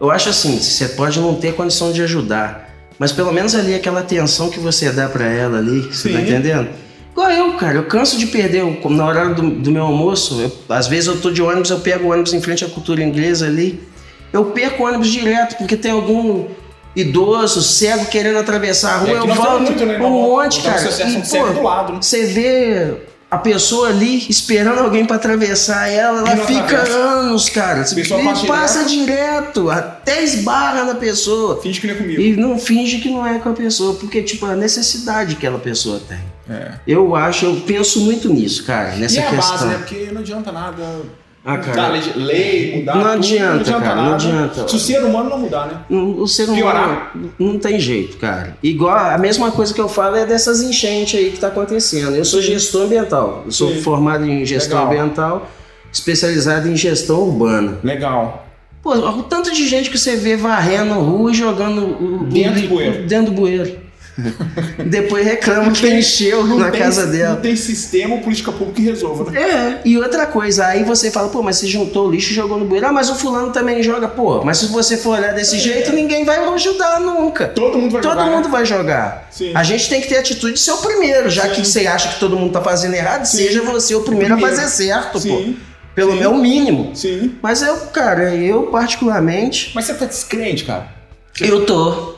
Eu 0.06 0.12
acho 0.12 0.30
assim 0.30 0.58
você 0.60 0.88
pode 0.90 1.20
não 1.20 1.36
ter 1.36 1.54
condição 1.54 1.92
de 1.92 2.02
ajudar 2.02 2.70
mas 2.98 3.12
pelo 3.12 3.32
menos 3.32 3.54
ali 3.56 3.74
aquela 3.76 4.00
atenção 4.00 4.50
que 4.50 4.60
você 4.60 4.92
dá 4.92 5.08
pra 5.10 5.26
ela 5.26 5.58
ali 5.58 5.82
você 5.82 6.10
tá 6.10 6.22
entendendo 6.22 6.70
igual 7.12 7.30
eu 7.32 7.54
cara 7.54 7.76
eu 7.78 7.84
canso 7.86 8.18
de 8.18 8.28
perder 8.28 8.64
o- 8.64 8.90
na 8.90 9.06
hora 9.06 9.30
do, 9.34 9.50
do 9.50 9.72
meu 9.72 9.84
almoço 9.84 10.40
eu- 10.42 10.52
às 10.76 10.88
vezes 10.88 11.08
eu 11.08 11.20
tô 11.20 11.32
de 11.32 11.42
ônibus 11.42 11.70
eu 11.70 11.80
pego 11.80 12.08
o 12.08 12.12
ônibus 12.12 12.34
em 12.34 12.42
frente 12.42 12.64
à 12.64 12.70
cultura 12.70 13.04
inglesa 13.04 13.46
ali 13.48 13.82
eu 14.34 14.46
perco 14.46 14.84
o 14.84 14.86
ônibus 14.88 15.08
direto 15.10 15.58
porque 15.58 15.76
tem 15.78 15.92
algum 15.92 16.46
idoso 16.96 17.62
cego 17.62 18.06
querendo 18.06 18.38
atravessar 18.38 18.94
a 18.96 18.98
rua 19.00 19.10
É 19.10 19.14
eu 19.20 19.28
volto 19.28 19.62
muito, 19.64 19.86
né? 19.86 19.98
um 19.98 20.10
monte 20.10 20.62
cara 20.62 20.82
E, 20.82 21.22
pô, 21.30 21.48
do 21.54 21.62
lado, 21.64 21.94
né? 21.94 22.00
você 22.02 22.26
vê 22.26 22.94
a 23.30 23.38
pessoa 23.38 23.90
ali 23.90 24.26
esperando 24.30 24.80
alguém 24.80 25.06
pra 25.06 25.16
atravessar 25.16 25.88
ela, 25.90 26.20
ela 26.20 26.46
fica 26.46 26.64
atravessa. 26.64 26.98
anos, 26.98 27.50
cara. 27.50 27.86
Você 27.86 28.04
passa 28.06 28.48
passa 28.48 28.86
direto, 28.86 29.70
até 29.70 30.24
esbarra 30.24 30.84
na 30.84 30.96
pessoa. 30.96 31.62
Finge 31.62 31.82
que 31.82 31.88
não 31.88 31.96
é 31.96 31.98
comigo. 31.98 32.22
E 32.22 32.36
não 32.36 32.60
finge 32.60 33.00
que 33.00 33.10
não 33.10 33.26
é 33.26 33.40
com 33.40 33.50
a 33.50 33.54
pessoa, 33.54 33.96
porque, 33.96 34.22
tipo, 34.22 34.46
a 34.46 34.56
necessidade 34.56 35.36
que 35.36 35.46
aquela 35.46 35.60
pessoa 35.60 36.00
tem. 36.08 36.20
É. 36.48 36.74
Eu 36.88 37.16
acho, 37.16 37.46
eu 37.46 37.56
penso 37.66 38.02
muito 38.02 38.32
nisso, 38.32 38.64
cara, 38.64 38.96
nessa 38.96 39.16
e 39.16 39.18
é 39.18 39.28
a 39.28 39.30
questão. 39.32 39.52
base, 39.52 39.66
né? 39.66 39.78
Porque 39.80 40.10
não 40.12 40.22
adianta 40.22 40.52
nada 40.52 41.02
Ah, 41.48 41.58
mudar 41.58 41.74
cara. 41.74 41.94
lei, 41.94 42.02
lei, 42.16 42.76
mudar 42.80 42.96
Não 42.96 43.02
tudo, 43.04 43.14
adianta, 43.14 43.54
não 43.54 43.60
adianta 43.62 43.82
cara, 43.84 43.96
não 43.96 44.04
nada. 44.04 44.16
adianta. 44.16 44.68
Se 44.68 44.76
o 44.76 44.80
ser 44.80 45.04
humano 45.04 45.30
não 45.30 45.38
mudar, 45.38 45.68
né? 45.68 45.74
O 45.96 46.24
o 46.24 46.28
ser 46.28 46.44
humano 46.46 46.58
Piorar. 46.58 47.12
não 47.38 47.60
tem 47.60 47.80
jeito, 47.80 48.18
cara. 48.18 48.58
Igual 48.64 48.96
a 48.98 49.18
mesma 49.20 49.52
coisa 49.52 49.72
que 49.72 49.80
eu 49.80 49.88
falo 49.88 50.16
é 50.16 50.26
dessas 50.26 50.62
enchentes 50.64 51.20
aí 51.20 51.30
que 51.32 51.38
tá 51.40 51.48
acontecendo. 51.50 52.16
Eu 52.16 52.26
sou 52.26 52.42
gestor 52.42 52.86
ambiental. 52.86 53.44
Eu 53.46 53.52
sou 53.52 53.72
Sim. 53.72 53.82
formado 53.82 54.26
em 54.26 54.44
gestão 54.44 54.80
Legal. 54.80 54.92
ambiental, 55.04 55.52
especializado 55.94 56.68
em 56.68 56.76
gestão 56.76 57.20
urbana. 57.22 57.78
Legal. 57.84 58.46
Pô, 58.82 58.94
o 58.96 59.24
tanto 59.24 59.52
de 59.52 59.68
gente 59.68 59.90
que 59.90 59.98
você 59.98 60.16
vê 60.16 60.36
varrendo 60.36 60.94
rua 60.96 61.32
e 61.32 61.34
jogando 61.34 61.82
o, 61.82 62.22
o- 62.22 62.26
Dentro 62.26 62.62
do 62.62 62.66
o- 62.66 62.70
bueiro. 62.70 63.04
Dentro 63.08 63.26
do 63.28 63.32
bueiro. 63.34 63.85
Depois 64.86 65.26
reclama 65.26 65.72
que 65.72 65.88
encheu 65.88 66.46
na 66.46 66.72
tem, 66.72 66.80
casa 66.80 67.06
dela. 67.06 67.36
Não 67.36 67.42
tem 67.42 67.56
sistema 67.56 68.18
política 68.20 68.52
pública 68.52 68.74
que 68.76 68.82
resolva, 68.82 69.30
né? 69.32 69.42
É, 69.42 69.82
e 69.84 69.98
outra 69.98 70.26
coisa, 70.26 70.68
aí 70.68 70.84
você 70.84 71.12
fala, 71.12 71.28
pô, 71.30 71.44
mas 71.44 71.58
você 71.58 71.68
juntou 71.68 72.08
o 72.08 72.12
lixo 72.12 72.32
e 72.32 72.34
jogou 72.36 72.58
no 72.58 72.66
bueiro. 72.66 72.88
Ah, 72.88 72.92
mas 72.94 73.10
o 73.10 73.16
fulano 73.16 73.52
também 73.52 73.84
joga. 73.84 74.08
Pô, 74.08 74.44
mas 74.44 74.58
se 74.60 74.68
você 74.68 74.96
for 74.98 75.18
olhar 75.18 75.34
desse 75.34 75.60
jeito, 75.60 75.92
ninguém 75.92 76.24
vai 76.24 76.38
ajudar 76.38 77.00
nunca. 77.00 77.48
Todo 77.48 77.78
mundo 77.78 77.92
vai 77.92 78.02
Todo 78.02 78.12
jogar, 78.20 78.26
mundo 78.32 78.46
né? 78.46 78.52
vai 78.52 78.66
jogar. 78.66 79.28
Sim. 79.32 79.52
A 79.54 79.64
gente 79.64 79.90
tem 79.90 80.00
que 80.02 80.08
ter 80.08 80.18
atitude 80.18 80.54
de 80.54 80.60
ser 80.60 80.72
o 80.72 80.78
primeiro, 80.78 81.30
já 81.30 81.44
Sim. 81.44 81.50
que 81.50 81.66
você 81.66 81.86
acha 81.88 82.10
que 82.14 82.20
todo 82.20 82.38
mundo 82.38 82.54
tá 82.54 82.62
fazendo 82.62 82.94
errado, 82.94 83.26
Sim. 83.26 83.38
seja 83.38 83.62
você 83.64 83.96
o 83.96 84.02
primeiro, 84.02 84.34
a 84.34 84.38
Primeiro. 84.38 84.58
fazer 84.62 84.70
certo, 84.70 85.20
Sim. 85.20 85.30
pô. 85.58 85.76
Pelo 85.94 86.12
Sim. 86.14 86.20
meu 86.20 86.34
mínimo. 86.36 86.92
Sim. 86.96 87.36
Mas 87.42 87.62
eu, 87.62 87.76
cara, 87.88 88.34
eu 88.36 88.64
particularmente, 88.68 89.72
Mas 89.76 89.86
você 89.86 89.94
tá 89.94 90.06
descrente, 90.06 90.64
cara. 90.66 90.88
eu 91.40 91.66
tô. 91.66 92.15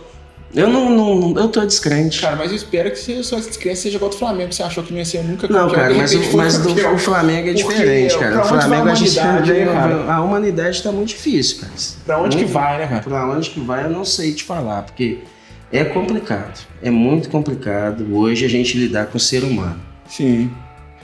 Eu 0.56 0.68
não, 0.68 0.90
não- 0.90 1.40
eu 1.42 1.48
tô 1.50 1.64
descrente. 1.66 2.22
Cara, 2.22 2.36
mas 2.36 2.50
eu 2.52 2.56
espero 2.58 2.90
que 2.90 2.98
você- 2.98 3.22
sua 3.24 3.40
descrença 3.40 3.82
seja 3.84 3.98
igual 3.98 4.10
do 4.10 4.18
Flamengo, 4.18 4.52
você 4.54 4.64
achou 4.64 4.84
que 4.84 4.92
não 4.92 5.00
ia 5.00 5.06
ser 5.06 5.22
nunca 5.24 5.48
Não, 5.48 5.68
campeão, 5.68 5.76
cara, 5.76 5.94
de 5.94 6.00
mas, 6.00 6.14
o, 6.14 6.38
mas 6.38 6.58
do, 6.58 6.72
o 6.94 6.98
Flamengo 6.98 7.50
é 7.50 7.54
Porque 7.54 7.74
diferente, 7.74 8.18
cara. 8.18 8.42
O 8.42 8.46
Flamengo 8.46 8.90
a 8.90 8.96
gente 8.96 9.20
humanidade, 9.20 9.54
né, 9.54 9.66
cara? 9.66 10.14
a 10.14 10.22
humanidade 10.22 10.82
tá 10.84 10.92
muito 10.92 11.10
difícil, 11.10 11.58
cara. 11.60 11.74
Pra 12.06 12.18
onde 12.20 12.38
que 12.38 12.44
Muito- 12.44 12.54
vai, 12.54 12.78
né, 12.80 12.88
cara? 12.88 13.02
Pra 13.04 13.28
onde 13.30 13.50
que 13.50 13.60
vai, 13.60 13.86
eu 13.86 13.90
não 13.90 14.06
sei 14.06 14.34
te 14.34 14.44
falar, 14.44 14.84
porque 14.84 15.20
é 15.72 15.84
complicado. 15.84 16.60
É 16.82 16.90
muito 16.90 17.30
complicado 17.30 18.08
hoje 18.16 18.46
a 18.46 18.50
gente 18.50 18.78
lidar 18.78 19.08
com 19.08 19.18
o 19.18 19.22
ser 19.22 19.44
humano. 19.44 19.80
Sim. 20.10 20.50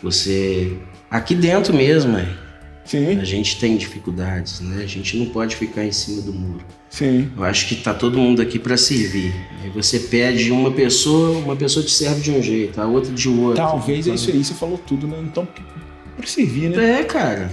Você 0.02 0.74
aqui 1.12 1.36
dentro 1.36 1.74
mesmo, 1.76 2.18
é. 2.18 2.28
Sim. 2.86 3.18
A 3.20 3.24
gente 3.24 3.60
tem 3.60 3.78
dificuldades, 3.78 4.60
né? 4.60 4.84
A 4.84 4.88
gente 4.88 5.18
não 5.18 5.28
pode 5.28 5.56
ficar 5.56 5.86
em 5.86 5.92
cima 5.92 6.22
do 6.22 6.34
muro. 6.34 6.63
Sim. 6.90 7.30
Eu 7.36 7.44
acho 7.44 7.68
que 7.68 7.75
tá 7.78 7.94
todo 7.94 8.18
mundo 8.18 8.42
aqui 8.42 8.60
para 8.60 8.78
servir. 8.78 9.34
Aí 9.63 9.70
você 9.70 10.00
pede 10.00 10.52
uma 10.52 10.70
pessoa, 10.72 11.38
uma 11.40 11.56
pessoa 11.56 11.84
te 11.84 11.92
serve 11.92 12.22
de 12.22 12.32
um 12.32 12.42
jeito, 12.42 12.80
a 12.80 12.86
outra 12.86 13.12
de 13.13 13.28
outro. 13.30 13.56
Talvez 13.56 14.08
é 14.08 14.13
isso 14.13 14.30
aí, 14.30 14.44
você 14.44 14.54
falou 14.54 14.78
tudo, 14.78 15.08
né? 15.08 15.18
Então, 15.24 15.48
pra 16.18 16.28
servir, 16.28 16.70
né? 16.70 17.00
É, 17.00 17.04
cara. 17.04 17.50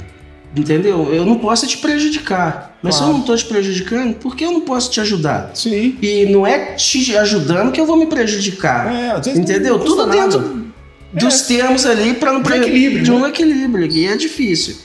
Entendeu? 0.55 1.15
Eu 1.15 1.25
não 1.25 1.39
posso 1.39 1.65
te 1.67 1.79
prejudicar. 1.79 2.77
Mas 2.83 2.97
Claro. 2.97 3.13
se 3.13 3.15
eu 3.15 3.19
não 3.19 3.25
tô 3.25 3.37
te 3.37 3.45
prejudicando, 3.45 4.15
por 4.17 4.35
que 4.35 4.45
eu 4.45 4.51
não 4.51 4.63
posso 4.63 4.91
te 4.91 5.01
ajudar? 5.01 5.53
Sim. 5.55 5.97
E 6.03 6.27
não 6.27 6.45
é 6.45 6.75
te 6.75 7.17
ajudando 7.17 7.71
que 7.71 7.81
eu 7.81 7.87
vou 7.87 7.97
me 7.97 8.07
prejudicar. 8.07 8.93
É, 8.93 9.11
às 9.13 9.25
vezes 9.27 9.41
Entendeu? 9.41 9.79
Tudo 9.79 10.07
nada. 10.07 10.21
dentro 10.39 10.67
dos 11.13 11.43
termos 11.43 11.87
ali 11.87 12.15
para 12.15 12.33
não 12.33 12.43
De 12.43 12.51
um 12.53 12.55
equilíbrio, 12.57 13.03
de 13.05 13.13
um 13.13 13.21
né? 13.21 13.29
equilíbrio. 13.29 13.87
E 13.93 14.07
é 14.07 14.17
difícil. 14.17 14.77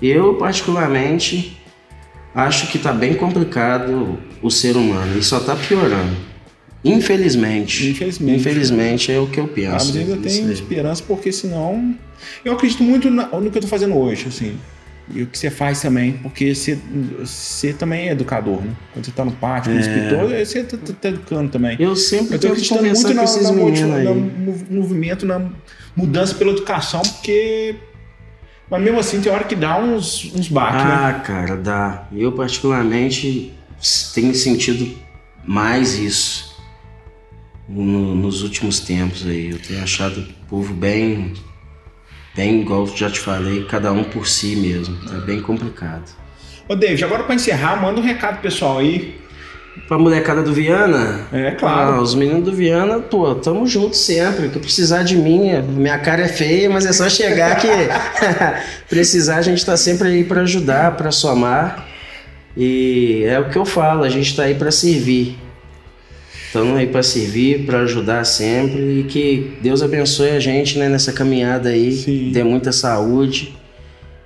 Eu, 0.00 0.34
particularmente, 0.34 1.58
acho 2.34 2.68
que 2.70 2.78
tá 2.78 2.92
bem 2.92 3.14
complicado 3.14 4.18
o 4.42 4.50
ser 4.50 4.76
humano. 4.76 5.18
E 5.18 5.22
só 5.22 5.40
tá 5.40 5.56
piorando. 5.56 6.14
Infelizmente. 6.84 7.88
Infelizmente. 7.90 8.40
Infelizmente 8.40 9.12
é 9.12 9.18
o 9.18 9.26
que 9.26 9.38
eu 9.40 9.48
penso. 9.48 9.70
mas 9.72 9.96
ainda 9.96 10.16
tenho 10.18 10.46
aí. 10.46 10.52
esperança, 10.52 11.02
porque 11.06 11.32
senão. 11.32 11.94
Eu 12.44 12.52
acredito 12.54 12.82
muito 12.82 13.10
no 13.10 13.50
que 13.50 13.58
eu 13.58 13.62
tô 13.62 13.68
fazendo 13.68 13.96
hoje, 13.96 14.26
assim. 14.28 14.56
E 15.14 15.22
o 15.22 15.26
que 15.26 15.38
você 15.38 15.50
faz 15.50 15.80
também, 15.80 16.14
porque 16.14 16.52
você, 16.54 16.76
você 17.20 17.72
também 17.72 18.08
é 18.08 18.12
educador, 18.12 18.60
né? 18.60 18.70
Quando 18.92 19.04
você 19.04 19.12
tá 19.12 19.24
no 19.24 19.30
pátio, 19.32 19.70
no 19.72 19.78
É. 19.78 19.80
escritor, 19.80 20.28
você 20.30 20.64
tá, 20.64 20.76
tá- 20.76 20.92
tá 21.00 21.08
educando 21.10 21.48
também. 21.50 21.76
Eu 21.78 21.94
sempre 21.94 22.34
Eu 22.34 22.40
tô 22.40 22.48
acreditando 22.48 22.82
muito 22.82 23.08
na, 23.14 23.22
na, 23.22 23.42
na 24.04 24.14
mov- 24.14 24.64
movimento, 24.70 25.24
na 25.26 25.48
mudança 25.94 26.34
pela 26.34 26.50
educação, 26.52 27.02
porque. 27.02 27.76
Mas 28.70 28.82
mesmo 28.82 28.98
assim 28.98 29.20
tem 29.20 29.30
hora 29.32 29.44
que 29.44 29.54
dá 29.54 29.78
uns, 29.78 30.32
uns 30.34 30.48
baques, 30.48 30.84
né? 30.84 30.90
Ah, 30.92 31.20
cara, 31.24 31.56
dá. 31.56 32.08
Eu, 32.12 32.32
particularmente, 32.32 33.52
tenho 34.14 34.34
sentido 34.34 34.92
mais 35.44 35.94
isso 35.98 36.56
no- 37.68 38.14
nos 38.14 38.42
últimos 38.42 38.80
tempos 38.80 39.26
aí. 39.26 39.50
Eu 39.50 39.58
tenho 39.58 39.82
achado 39.82 40.20
o 40.20 40.46
povo 40.48 40.74
bem, 40.74 41.32
bem, 42.34 42.60
igual 42.62 42.86
já 42.88 43.08
te 43.10 43.20
falei, 43.20 43.64
cada 43.66 43.92
um 43.92 44.02
por 44.04 44.26
si 44.26 44.56
mesmo. 44.56 44.96
Tá 45.08 45.18
bem 45.18 45.40
complicado. 45.40 46.10
Ô, 46.68 46.74
David, 46.74 47.04
agora 47.04 47.22
pra 47.22 47.34
encerrar, 47.36 47.80
manda 47.80 48.00
um 48.00 48.04
recado 48.04 48.40
pessoal 48.40 48.78
aí. 48.78 49.20
Pra 49.88 49.96
molecada 49.98 50.42
do 50.42 50.52
Viana, 50.52 51.20
É, 51.32 51.52
claro. 51.52 51.92
ah, 51.96 52.00
os 52.00 52.14
meninos 52.14 52.44
do 52.44 52.52
Viana, 52.52 52.98
pô, 52.98 53.34
tamo 53.36 53.66
junto 53.66 53.96
sempre. 53.96 54.48
Que 54.48 54.58
precisar 54.58 55.02
de 55.04 55.16
mim, 55.16 55.50
minha 55.62 55.98
cara 55.98 56.22
é 56.22 56.28
feia, 56.28 56.68
mas 56.68 56.84
é 56.86 56.92
só 56.92 57.08
chegar 57.08 57.56
que 57.56 57.68
precisar, 58.88 59.36
a 59.36 59.42
gente 59.42 59.64
tá 59.64 59.76
sempre 59.76 60.08
aí 60.08 60.24
pra 60.24 60.40
ajudar, 60.42 60.96
pra 60.96 61.12
somar. 61.12 61.86
E 62.56 63.22
é 63.26 63.38
o 63.38 63.48
que 63.48 63.56
eu 63.58 63.64
falo, 63.64 64.02
a 64.02 64.08
gente 64.08 64.34
tá 64.34 64.44
aí 64.44 64.54
pra 64.54 64.70
servir. 64.70 65.36
Estamos 66.46 66.78
aí 66.78 66.86
pra 66.86 67.02
servir, 67.02 67.66
pra 67.66 67.80
ajudar 67.80 68.24
sempre 68.24 69.00
e 69.00 69.04
que 69.04 69.58
Deus 69.62 69.82
abençoe 69.82 70.30
a 70.30 70.40
gente 70.40 70.78
né, 70.78 70.88
nessa 70.88 71.12
caminhada 71.12 71.68
aí, 71.68 71.92
Sim. 71.92 72.30
dê 72.32 72.42
muita 72.42 72.72
saúde 72.72 73.54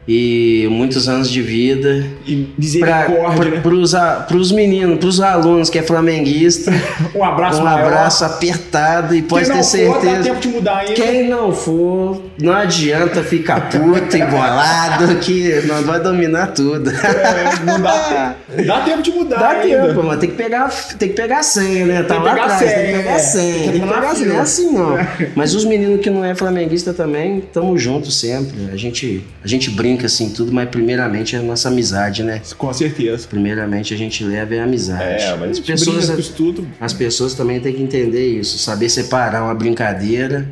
e 0.09 0.67
muitos 0.71 1.09
anos 1.09 1.31
de 1.31 1.41
vida 1.43 2.05
E 2.27 2.49
misericórdia, 2.59 3.51
né? 3.51 3.61
para 3.63 4.37
os 4.37 4.51
meninos, 4.51 4.99
para 4.99 5.09
os 5.09 5.21
alunos 5.21 5.69
que 5.71 5.79
é 5.79 5.83
flamenguista, 5.83 6.73
Um 7.15 7.23
abraço 7.23 7.61
um 7.61 7.65
maior. 7.65 7.87
abraço 7.87 8.25
apertado 8.25 9.15
e 9.15 9.23
pode 9.23 9.45
Quem 9.47 9.53
ter 9.57 9.63
for, 9.63 10.01
certeza. 10.01 10.23
tempo 10.25 10.41
de 10.41 10.49
mudar 10.49 10.79
ainda. 10.79 10.95
Quem 10.95 11.29
não 11.29 11.53
for, 11.53 12.23
não 12.41 12.53
adianta 12.53 13.23
ficar 13.23 13.69
puto 13.69 14.17
e 14.17 14.25
bolado 14.25 15.17
que 15.17 15.63
nós 15.67 15.85
vai 15.85 16.01
dominar 16.01 16.49
tudo. 16.49 16.91
É, 16.91 17.65
não 17.65 17.81
dá, 17.81 18.35
dá 18.67 18.81
tempo 18.81 19.03
de 19.03 19.11
mudar 19.13 19.39
Dá 19.39 19.49
ainda. 19.51 19.87
tempo, 19.89 20.03
mas 20.03 20.19
tem 20.19 20.31
que 20.31 20.37
pegar, 20.37 20.69
tem 20.99 21.09
que 21.11 21.15
pegar 21.15 21.39
a 21.39 21.43
senha, 21.43 21.87
né? 21.87 22.03
Tá 22.03 22.15
Tem 22.15 22.23
que 22.23 22.29
lá 22.29 22.33
atrás, 22.45 22.59
senha, 22.61 22.75
tem 22.75 22.87
que 22.87 22.93
pegar 22.99 23.11
é. 23.11 23.15
a 23.15 23.19
senha. 23.19 23.53
Tem 23.53 23.63
Tem 23.73 23.81
que 23.81 23.87
pegar 23.87 24.11
a 24.11 24.15
senha. 24.15 24.33
É 24.33 24.41
assim 24.41 24.73
não. 24.73 24.99
Mas 25.37 25.55
os 25.55 25.65
meninos 25.65 26.01
que 26.01 26.11
não 26.11 26.25
é 26.25 26.35
flamenguista 26.35 26.93
também, 26.93 27.41
tamo 27.53 27.77
junto 27.79 28.11
sempre. 28.11 28.71
A 28.73 28.77
gente, 28.77 29.23
a 29.45 29.49
gente 29.49 29.71
brinca 29.71 29.90
assim 30.07 30.31
tudo, 30.31 30.53
mas 30.53 30.69
primeiramente 30.69 31.37
é 31.37 31.39
a 31.39 31.43
nossa 31.43 31.69
amizade, 31.69 32.23
né? 32.23 32.41
Com 32.57 32.73
certeza. 32.73 33.27
Primeiramente 33.29 33.93
a 33.95 33.97
gente 33.97 34.25
leva 34.25 34.55
é 34.55 34.61
a 34.61 34.65
amizade. 34.65 35.23
É, 35.23 35.37
mas 35.37 35.51
as 35.53 35.61
pessoas, 35.61 35.97
brinca 35.97 36.13
com 36.15 36.21
isso 36.21 36.33
tudo. 36.35 36.69
as 36.81 36.93
pessoas 36.93 37.35
também 37.35 37.61
têm 37.61 37.73
que 37.73 37.83
entender 37.83 38.27
isso, 38.27 38.59
saber 38.59 38.89
separar 38.89 39.45
uma 39.45 39.55
brincadeira, 39.55 40.49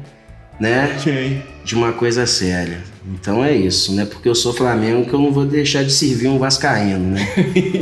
né, 0.60 0.96
Sim. 1.02 1.40
de 1.64 1.74
uma 1.74 1.92
coisa 1.92 2.26
séria. 2.26 2.78
Então 3.14 3.42
é 3.42 3.52
isso, 3.52 3.94
né? 3.94 4.04
Porque 4.04 4.28
eu 4.28 4.34
sou 4.34 4.52
Flamengo 4.52 5.06
que 5.06 5.14
eu 5.14 5.20
não 5.20 5.32
vou 5.32 5.46
deixar 5.46 5.82
de 5.82 5.92
servir 5.92 6.28
um 6.28 6.38
vascaíno, 6.38 7.12
né? 7.12 7.26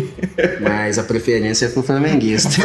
Mas 0.61 0.99
a 0.99 1.03
preferência 1.03 1.67
é 1.67 1.69
pro 1.69 1.83
flamenguista. 1.83 2.51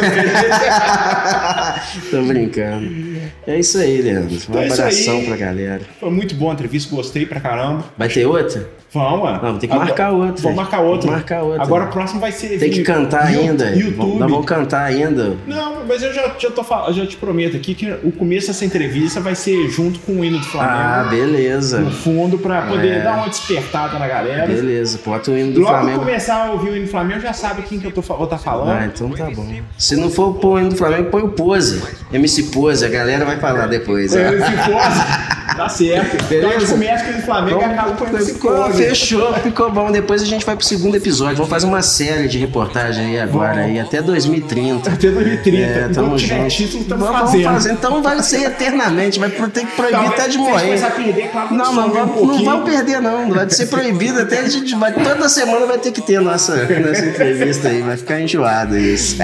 Tô 2.10 2.22
brincando. 2.22 3.11
É 3.46 3.58
isso 3.58 3.78
aí, 3.78 4.00
Leandro. 4.02 4.34
Um 4.34 4.36
Então 4.36 4.60
é 4.62 4.70
abração 4.72 5.16
aí. 5.18 5.26
pra 5.26 5.36
galera. 5.36 5.80
Foi 6.00 6.10
muito 6.10 6.34
boa 6.34 6.52
a 6.52 6.54
entrevista, 6.54 6.94
gostei 6.94 7.26
pra 7.26 7.40
caramba. 7.40 7.84
Vai 7.96 8.08
ter 8.08 8.26
outra? 8.26 8.68
Vamos, 8.94 9.22
mano. 9.22 9.40
Não, 9.42 9.58
tem 9.58 9.70
que 9.70 9.74
marcar 9.74 10.10
outra. 10.10 10.42
Vamos 10.42 10.56
marcar 10.56 10.80
outra. 10.80 11.10
Marcar 11.10 11.42
outra. 11.42 11.62
Agora 11.62 11.84
o 11.84 11.88
próximo 11.88 12.20
vai 12.20 12.30
ser. 12.30 12.58
Tem 12.58 12.70
que 12.70 12.82
cantar 12.82 13.32
Yu- 13.32 13.40
ainda. 13.40 13.70
YouTube. 13.70 14.18
Nós 14.18 14.30
vamos 14.30 14.44
cantar 14.44 14.84
ainda. 14.84 15.34
Não, 15.46 15.76
mas 15.88 16.02
eu 16.02 16.12
já, 16.12 16.34
já, 16.38 16.50
tô, 16.50 16.62
já 16.92 17.06
te 17.06 17.16
prometo 17.16 17.56
aqui 17.56 17.74
que 17.74 17.90
o 18.04 18.12
começo 18.12 18.48
dessa 18.48 18.66
entrevista 18.66 19.18
vai 19.18 19.34
ser 19.34 19.66
junto 19.70 19.98
com 20.00 20.20
o 20.20 20.24
hino 20.24 20.38
do 20.38 20.44
Ah, 20.58 21.06
Flamengo. 21.06 21.08
beleza. 21.08 21.80
no 21.80 21.90
fundo, 21.90 22.36
pra 22.38 22.62
poder 22.66 22.98
É. 22.98 23.00
dar 23.00 23.14
uma 23.16 23.28
despertada 23.30 23.98
na 23.98 24.06
galera. 24.06 24.46
Beleza, 24.46 25.00
bota 25.02 25.30
o 25.30 25.38
hino 25.38 25.52
do 25.52 25.60
Logo 25.60 25.72
Flamengo. 25.72 25.98
começar 26.00 26.48
a 26.48 26.50
ouvir 26.52 26.68
o 26.70 26.76
hino 26.76 26.84
do 26.84 26.90
Flamengo, 26.90 27.20
já 27.20 27.32
sabe 27.32 27.62
quem 27.62 27.80
que 27.80 27.86
eu 27.86 27.92
tô, 27.92 28.02
vou 28.02 28.24
estar 28.24 28.36
falando. 28.36 28.72
Ah, 28.78 28.84
então 28.84 29.08
tá 29.12 29.30
bom. 29.30 29.48
Se 29.78 29.96
não 29.96 30.10
for 30.10 30.34
pôr 30.34 30.56
o 30.56 30.60
hino 30.60 30.68
do 30.68 30.76
Flamengo, 30.76 31.08
põe 31.08 31.22
o 31.22 31.28
Pose. 31.30 31.82
MC 32.12 32.42
Pose, 32.44 32.84
a 32.84 32.88
galera 32.90 33.11
vai 33.18 33.38
falar 33.38 33.66
depois. 33.66 34.14
É, 34.14 34.34
esse 34.34 34.50
pose, 34.70 35.56
tá 35.56 35.68
certo. 35.68 36.16
Então 36.32 36.48
Beleza? 36.50 36.72
começa 36.72 37.04
com 37.04 37.10
o 37.10 37.12
hino 37.12 37.20
do 37.20 37.26
Flamengo 37.26 37.60
acaba 37.60 37.92
com 37.92 38.16
esse 38.16 38.32
Ficou, 38.34 38.70
fechou, 38.72 39.34
ficou 39.34 39.70
bom. 39.70 39.90
Depois 39.92 40.22
a 40.22 40.24
gente 40.24 40.44
vai 40.46 40.56
pro 40.56 40.64
segundo 40.64 40.96
episódio. 40.96 41.36
Vamos 41.36 41.50
fazer 41.50 41.66
uma 41.66 41.82
série 41.82 42.26
de 42.28 42.38
reportagem 42.38 43.04
aí 43.06 43.20
agora, 43.20 43.60
aí, 43.60 43.78
até 43.78 44.00
2030. 44.00 44.90
Até 44.90 45.10
2030. 45.10 45.62
É, 45.62 45.88
tamo 45.88 46.18
junto. 46.18 46.48
título, 46.48 46.82
estamos 46.82 47.06
Vamos 47.06 47.20
fazendo. 47.20 47.44
fazer. 47.44 47.72
Então 47.72 48.02
vai 48.02 48.22
ser 48.22 48.42
eternamente. 48.44 49.18
Vai 49.18 49.28
ter 49.30 49.66
que 49.66 49.76
proibir 49.76 49.92
Talvez 49.92 50.12
até 50.12 50.26
de 50.26 50.32
se 50.32 50.38
morrer. 50.38 50.80
perder, 50.90 51.28
claro 51.30 51.54
Não, 51.54 51.64
não, 51.74 51.74
some 51.74 51.88
um 51.88 51.92
vamos, 51.92 52.26
não 52.26 52.44
vamos 52.44 52.70
perder, 52.70 53.00
não. 53.02 53.30
Vai 53.30 53.50
ser 53.50 53.66
proibido 53.66 54.20
até 54.20 54.38
a 54.40 54.48
gente 54.48 54.74
vai. 54.74 54.92
Toda 54.92 55.28
semana 55.28 55.66
vai 55.66 55.78
ter 55.78 55.92
que 55.92 56.00
ter 56.00 56.20
nossa, 56.20 56.54
nossa 56.56 57.04
entrevista 57.06 57.68
aí. 57.68 57.82
Vai 57.82 57.96
ficar 57.96 58.20
enjoado 58.20 58.78
isso. 58.78 59.16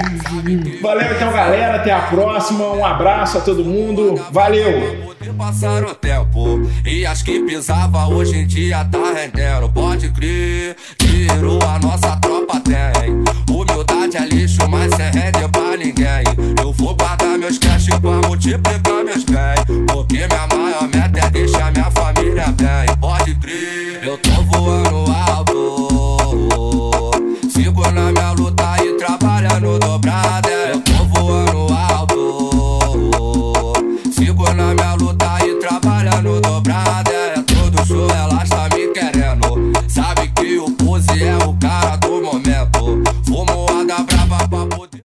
Valeu 0.81 1.11
então, 1.15 1.31
galera. 1.31 1.77
Até 1.77 1.91
a 1.91 2.01
próxima. 2.01 2.71
Um 2.71 2.85
abraço 2.85 3.37
a 3.39 3.41
todo 3.41 3.63
mundo 3.65 3.78
mundo. 3.79 4.21
Valeu! 4.31 5.09
passar 5.37 5.83
o 5.85 5.95
tempo. 5.95 6.69
E 6.85 7.05
as 7.05 7.21
que 7.21 7.39
pisava 7.39 8.07
hoje 8.07 8.37
em 8.37 8.45
dia 8.45 8.83
tá 8.85 9.13
rendendo. 9.13 9.69
Pode 9.71 10.09
crer, 10.09 10.75
tiro 10.97 11.59
a 11.63 11.79
nossa 11.79 12.17
tropa 12.17 12.59
tem. 12.59 13.23
Humildade 13.49 14.17
é 14.17 14.25
lixo, 14.27 14.67
mas 14.67 14.91
é 14.99 15.09
rende 15.09 15.47
pra 15.49 15.77
ninguém. 15.77 16.23
Eu 16.61 16.73
vou 16.73 16.93
guardar 16.93 17.37
meus 17.37 17.57
cash 17.57 17.87
pra 18.01 18.27
multiplicar 18.27 19.05
meus 19.05 19.23
bens. 19.23 19.63
Porque 19.87 20.27
minha 20.27 20.47
maior 20.47 20.89
meta 20.93 21.25
é 21.25 21.29
deixar 21.29 21.71
minha 21.71 21.89
família 21.91 22.47
bem. 22.51 22.97
Pode 22.99 23.33
crer, 23.35 24.03
eu 24.03 24.17
tô 24.17 24.41
voando 24.43 25.05
alto. 25.29 27.11
Sigo 27.49 27.89
na 27.91 28.11
minha 28.11 28.31
luta 28.33 28.75
e 28.83 28.97
trabalhando 28.97 29.79
dobrada. 29.79 30.58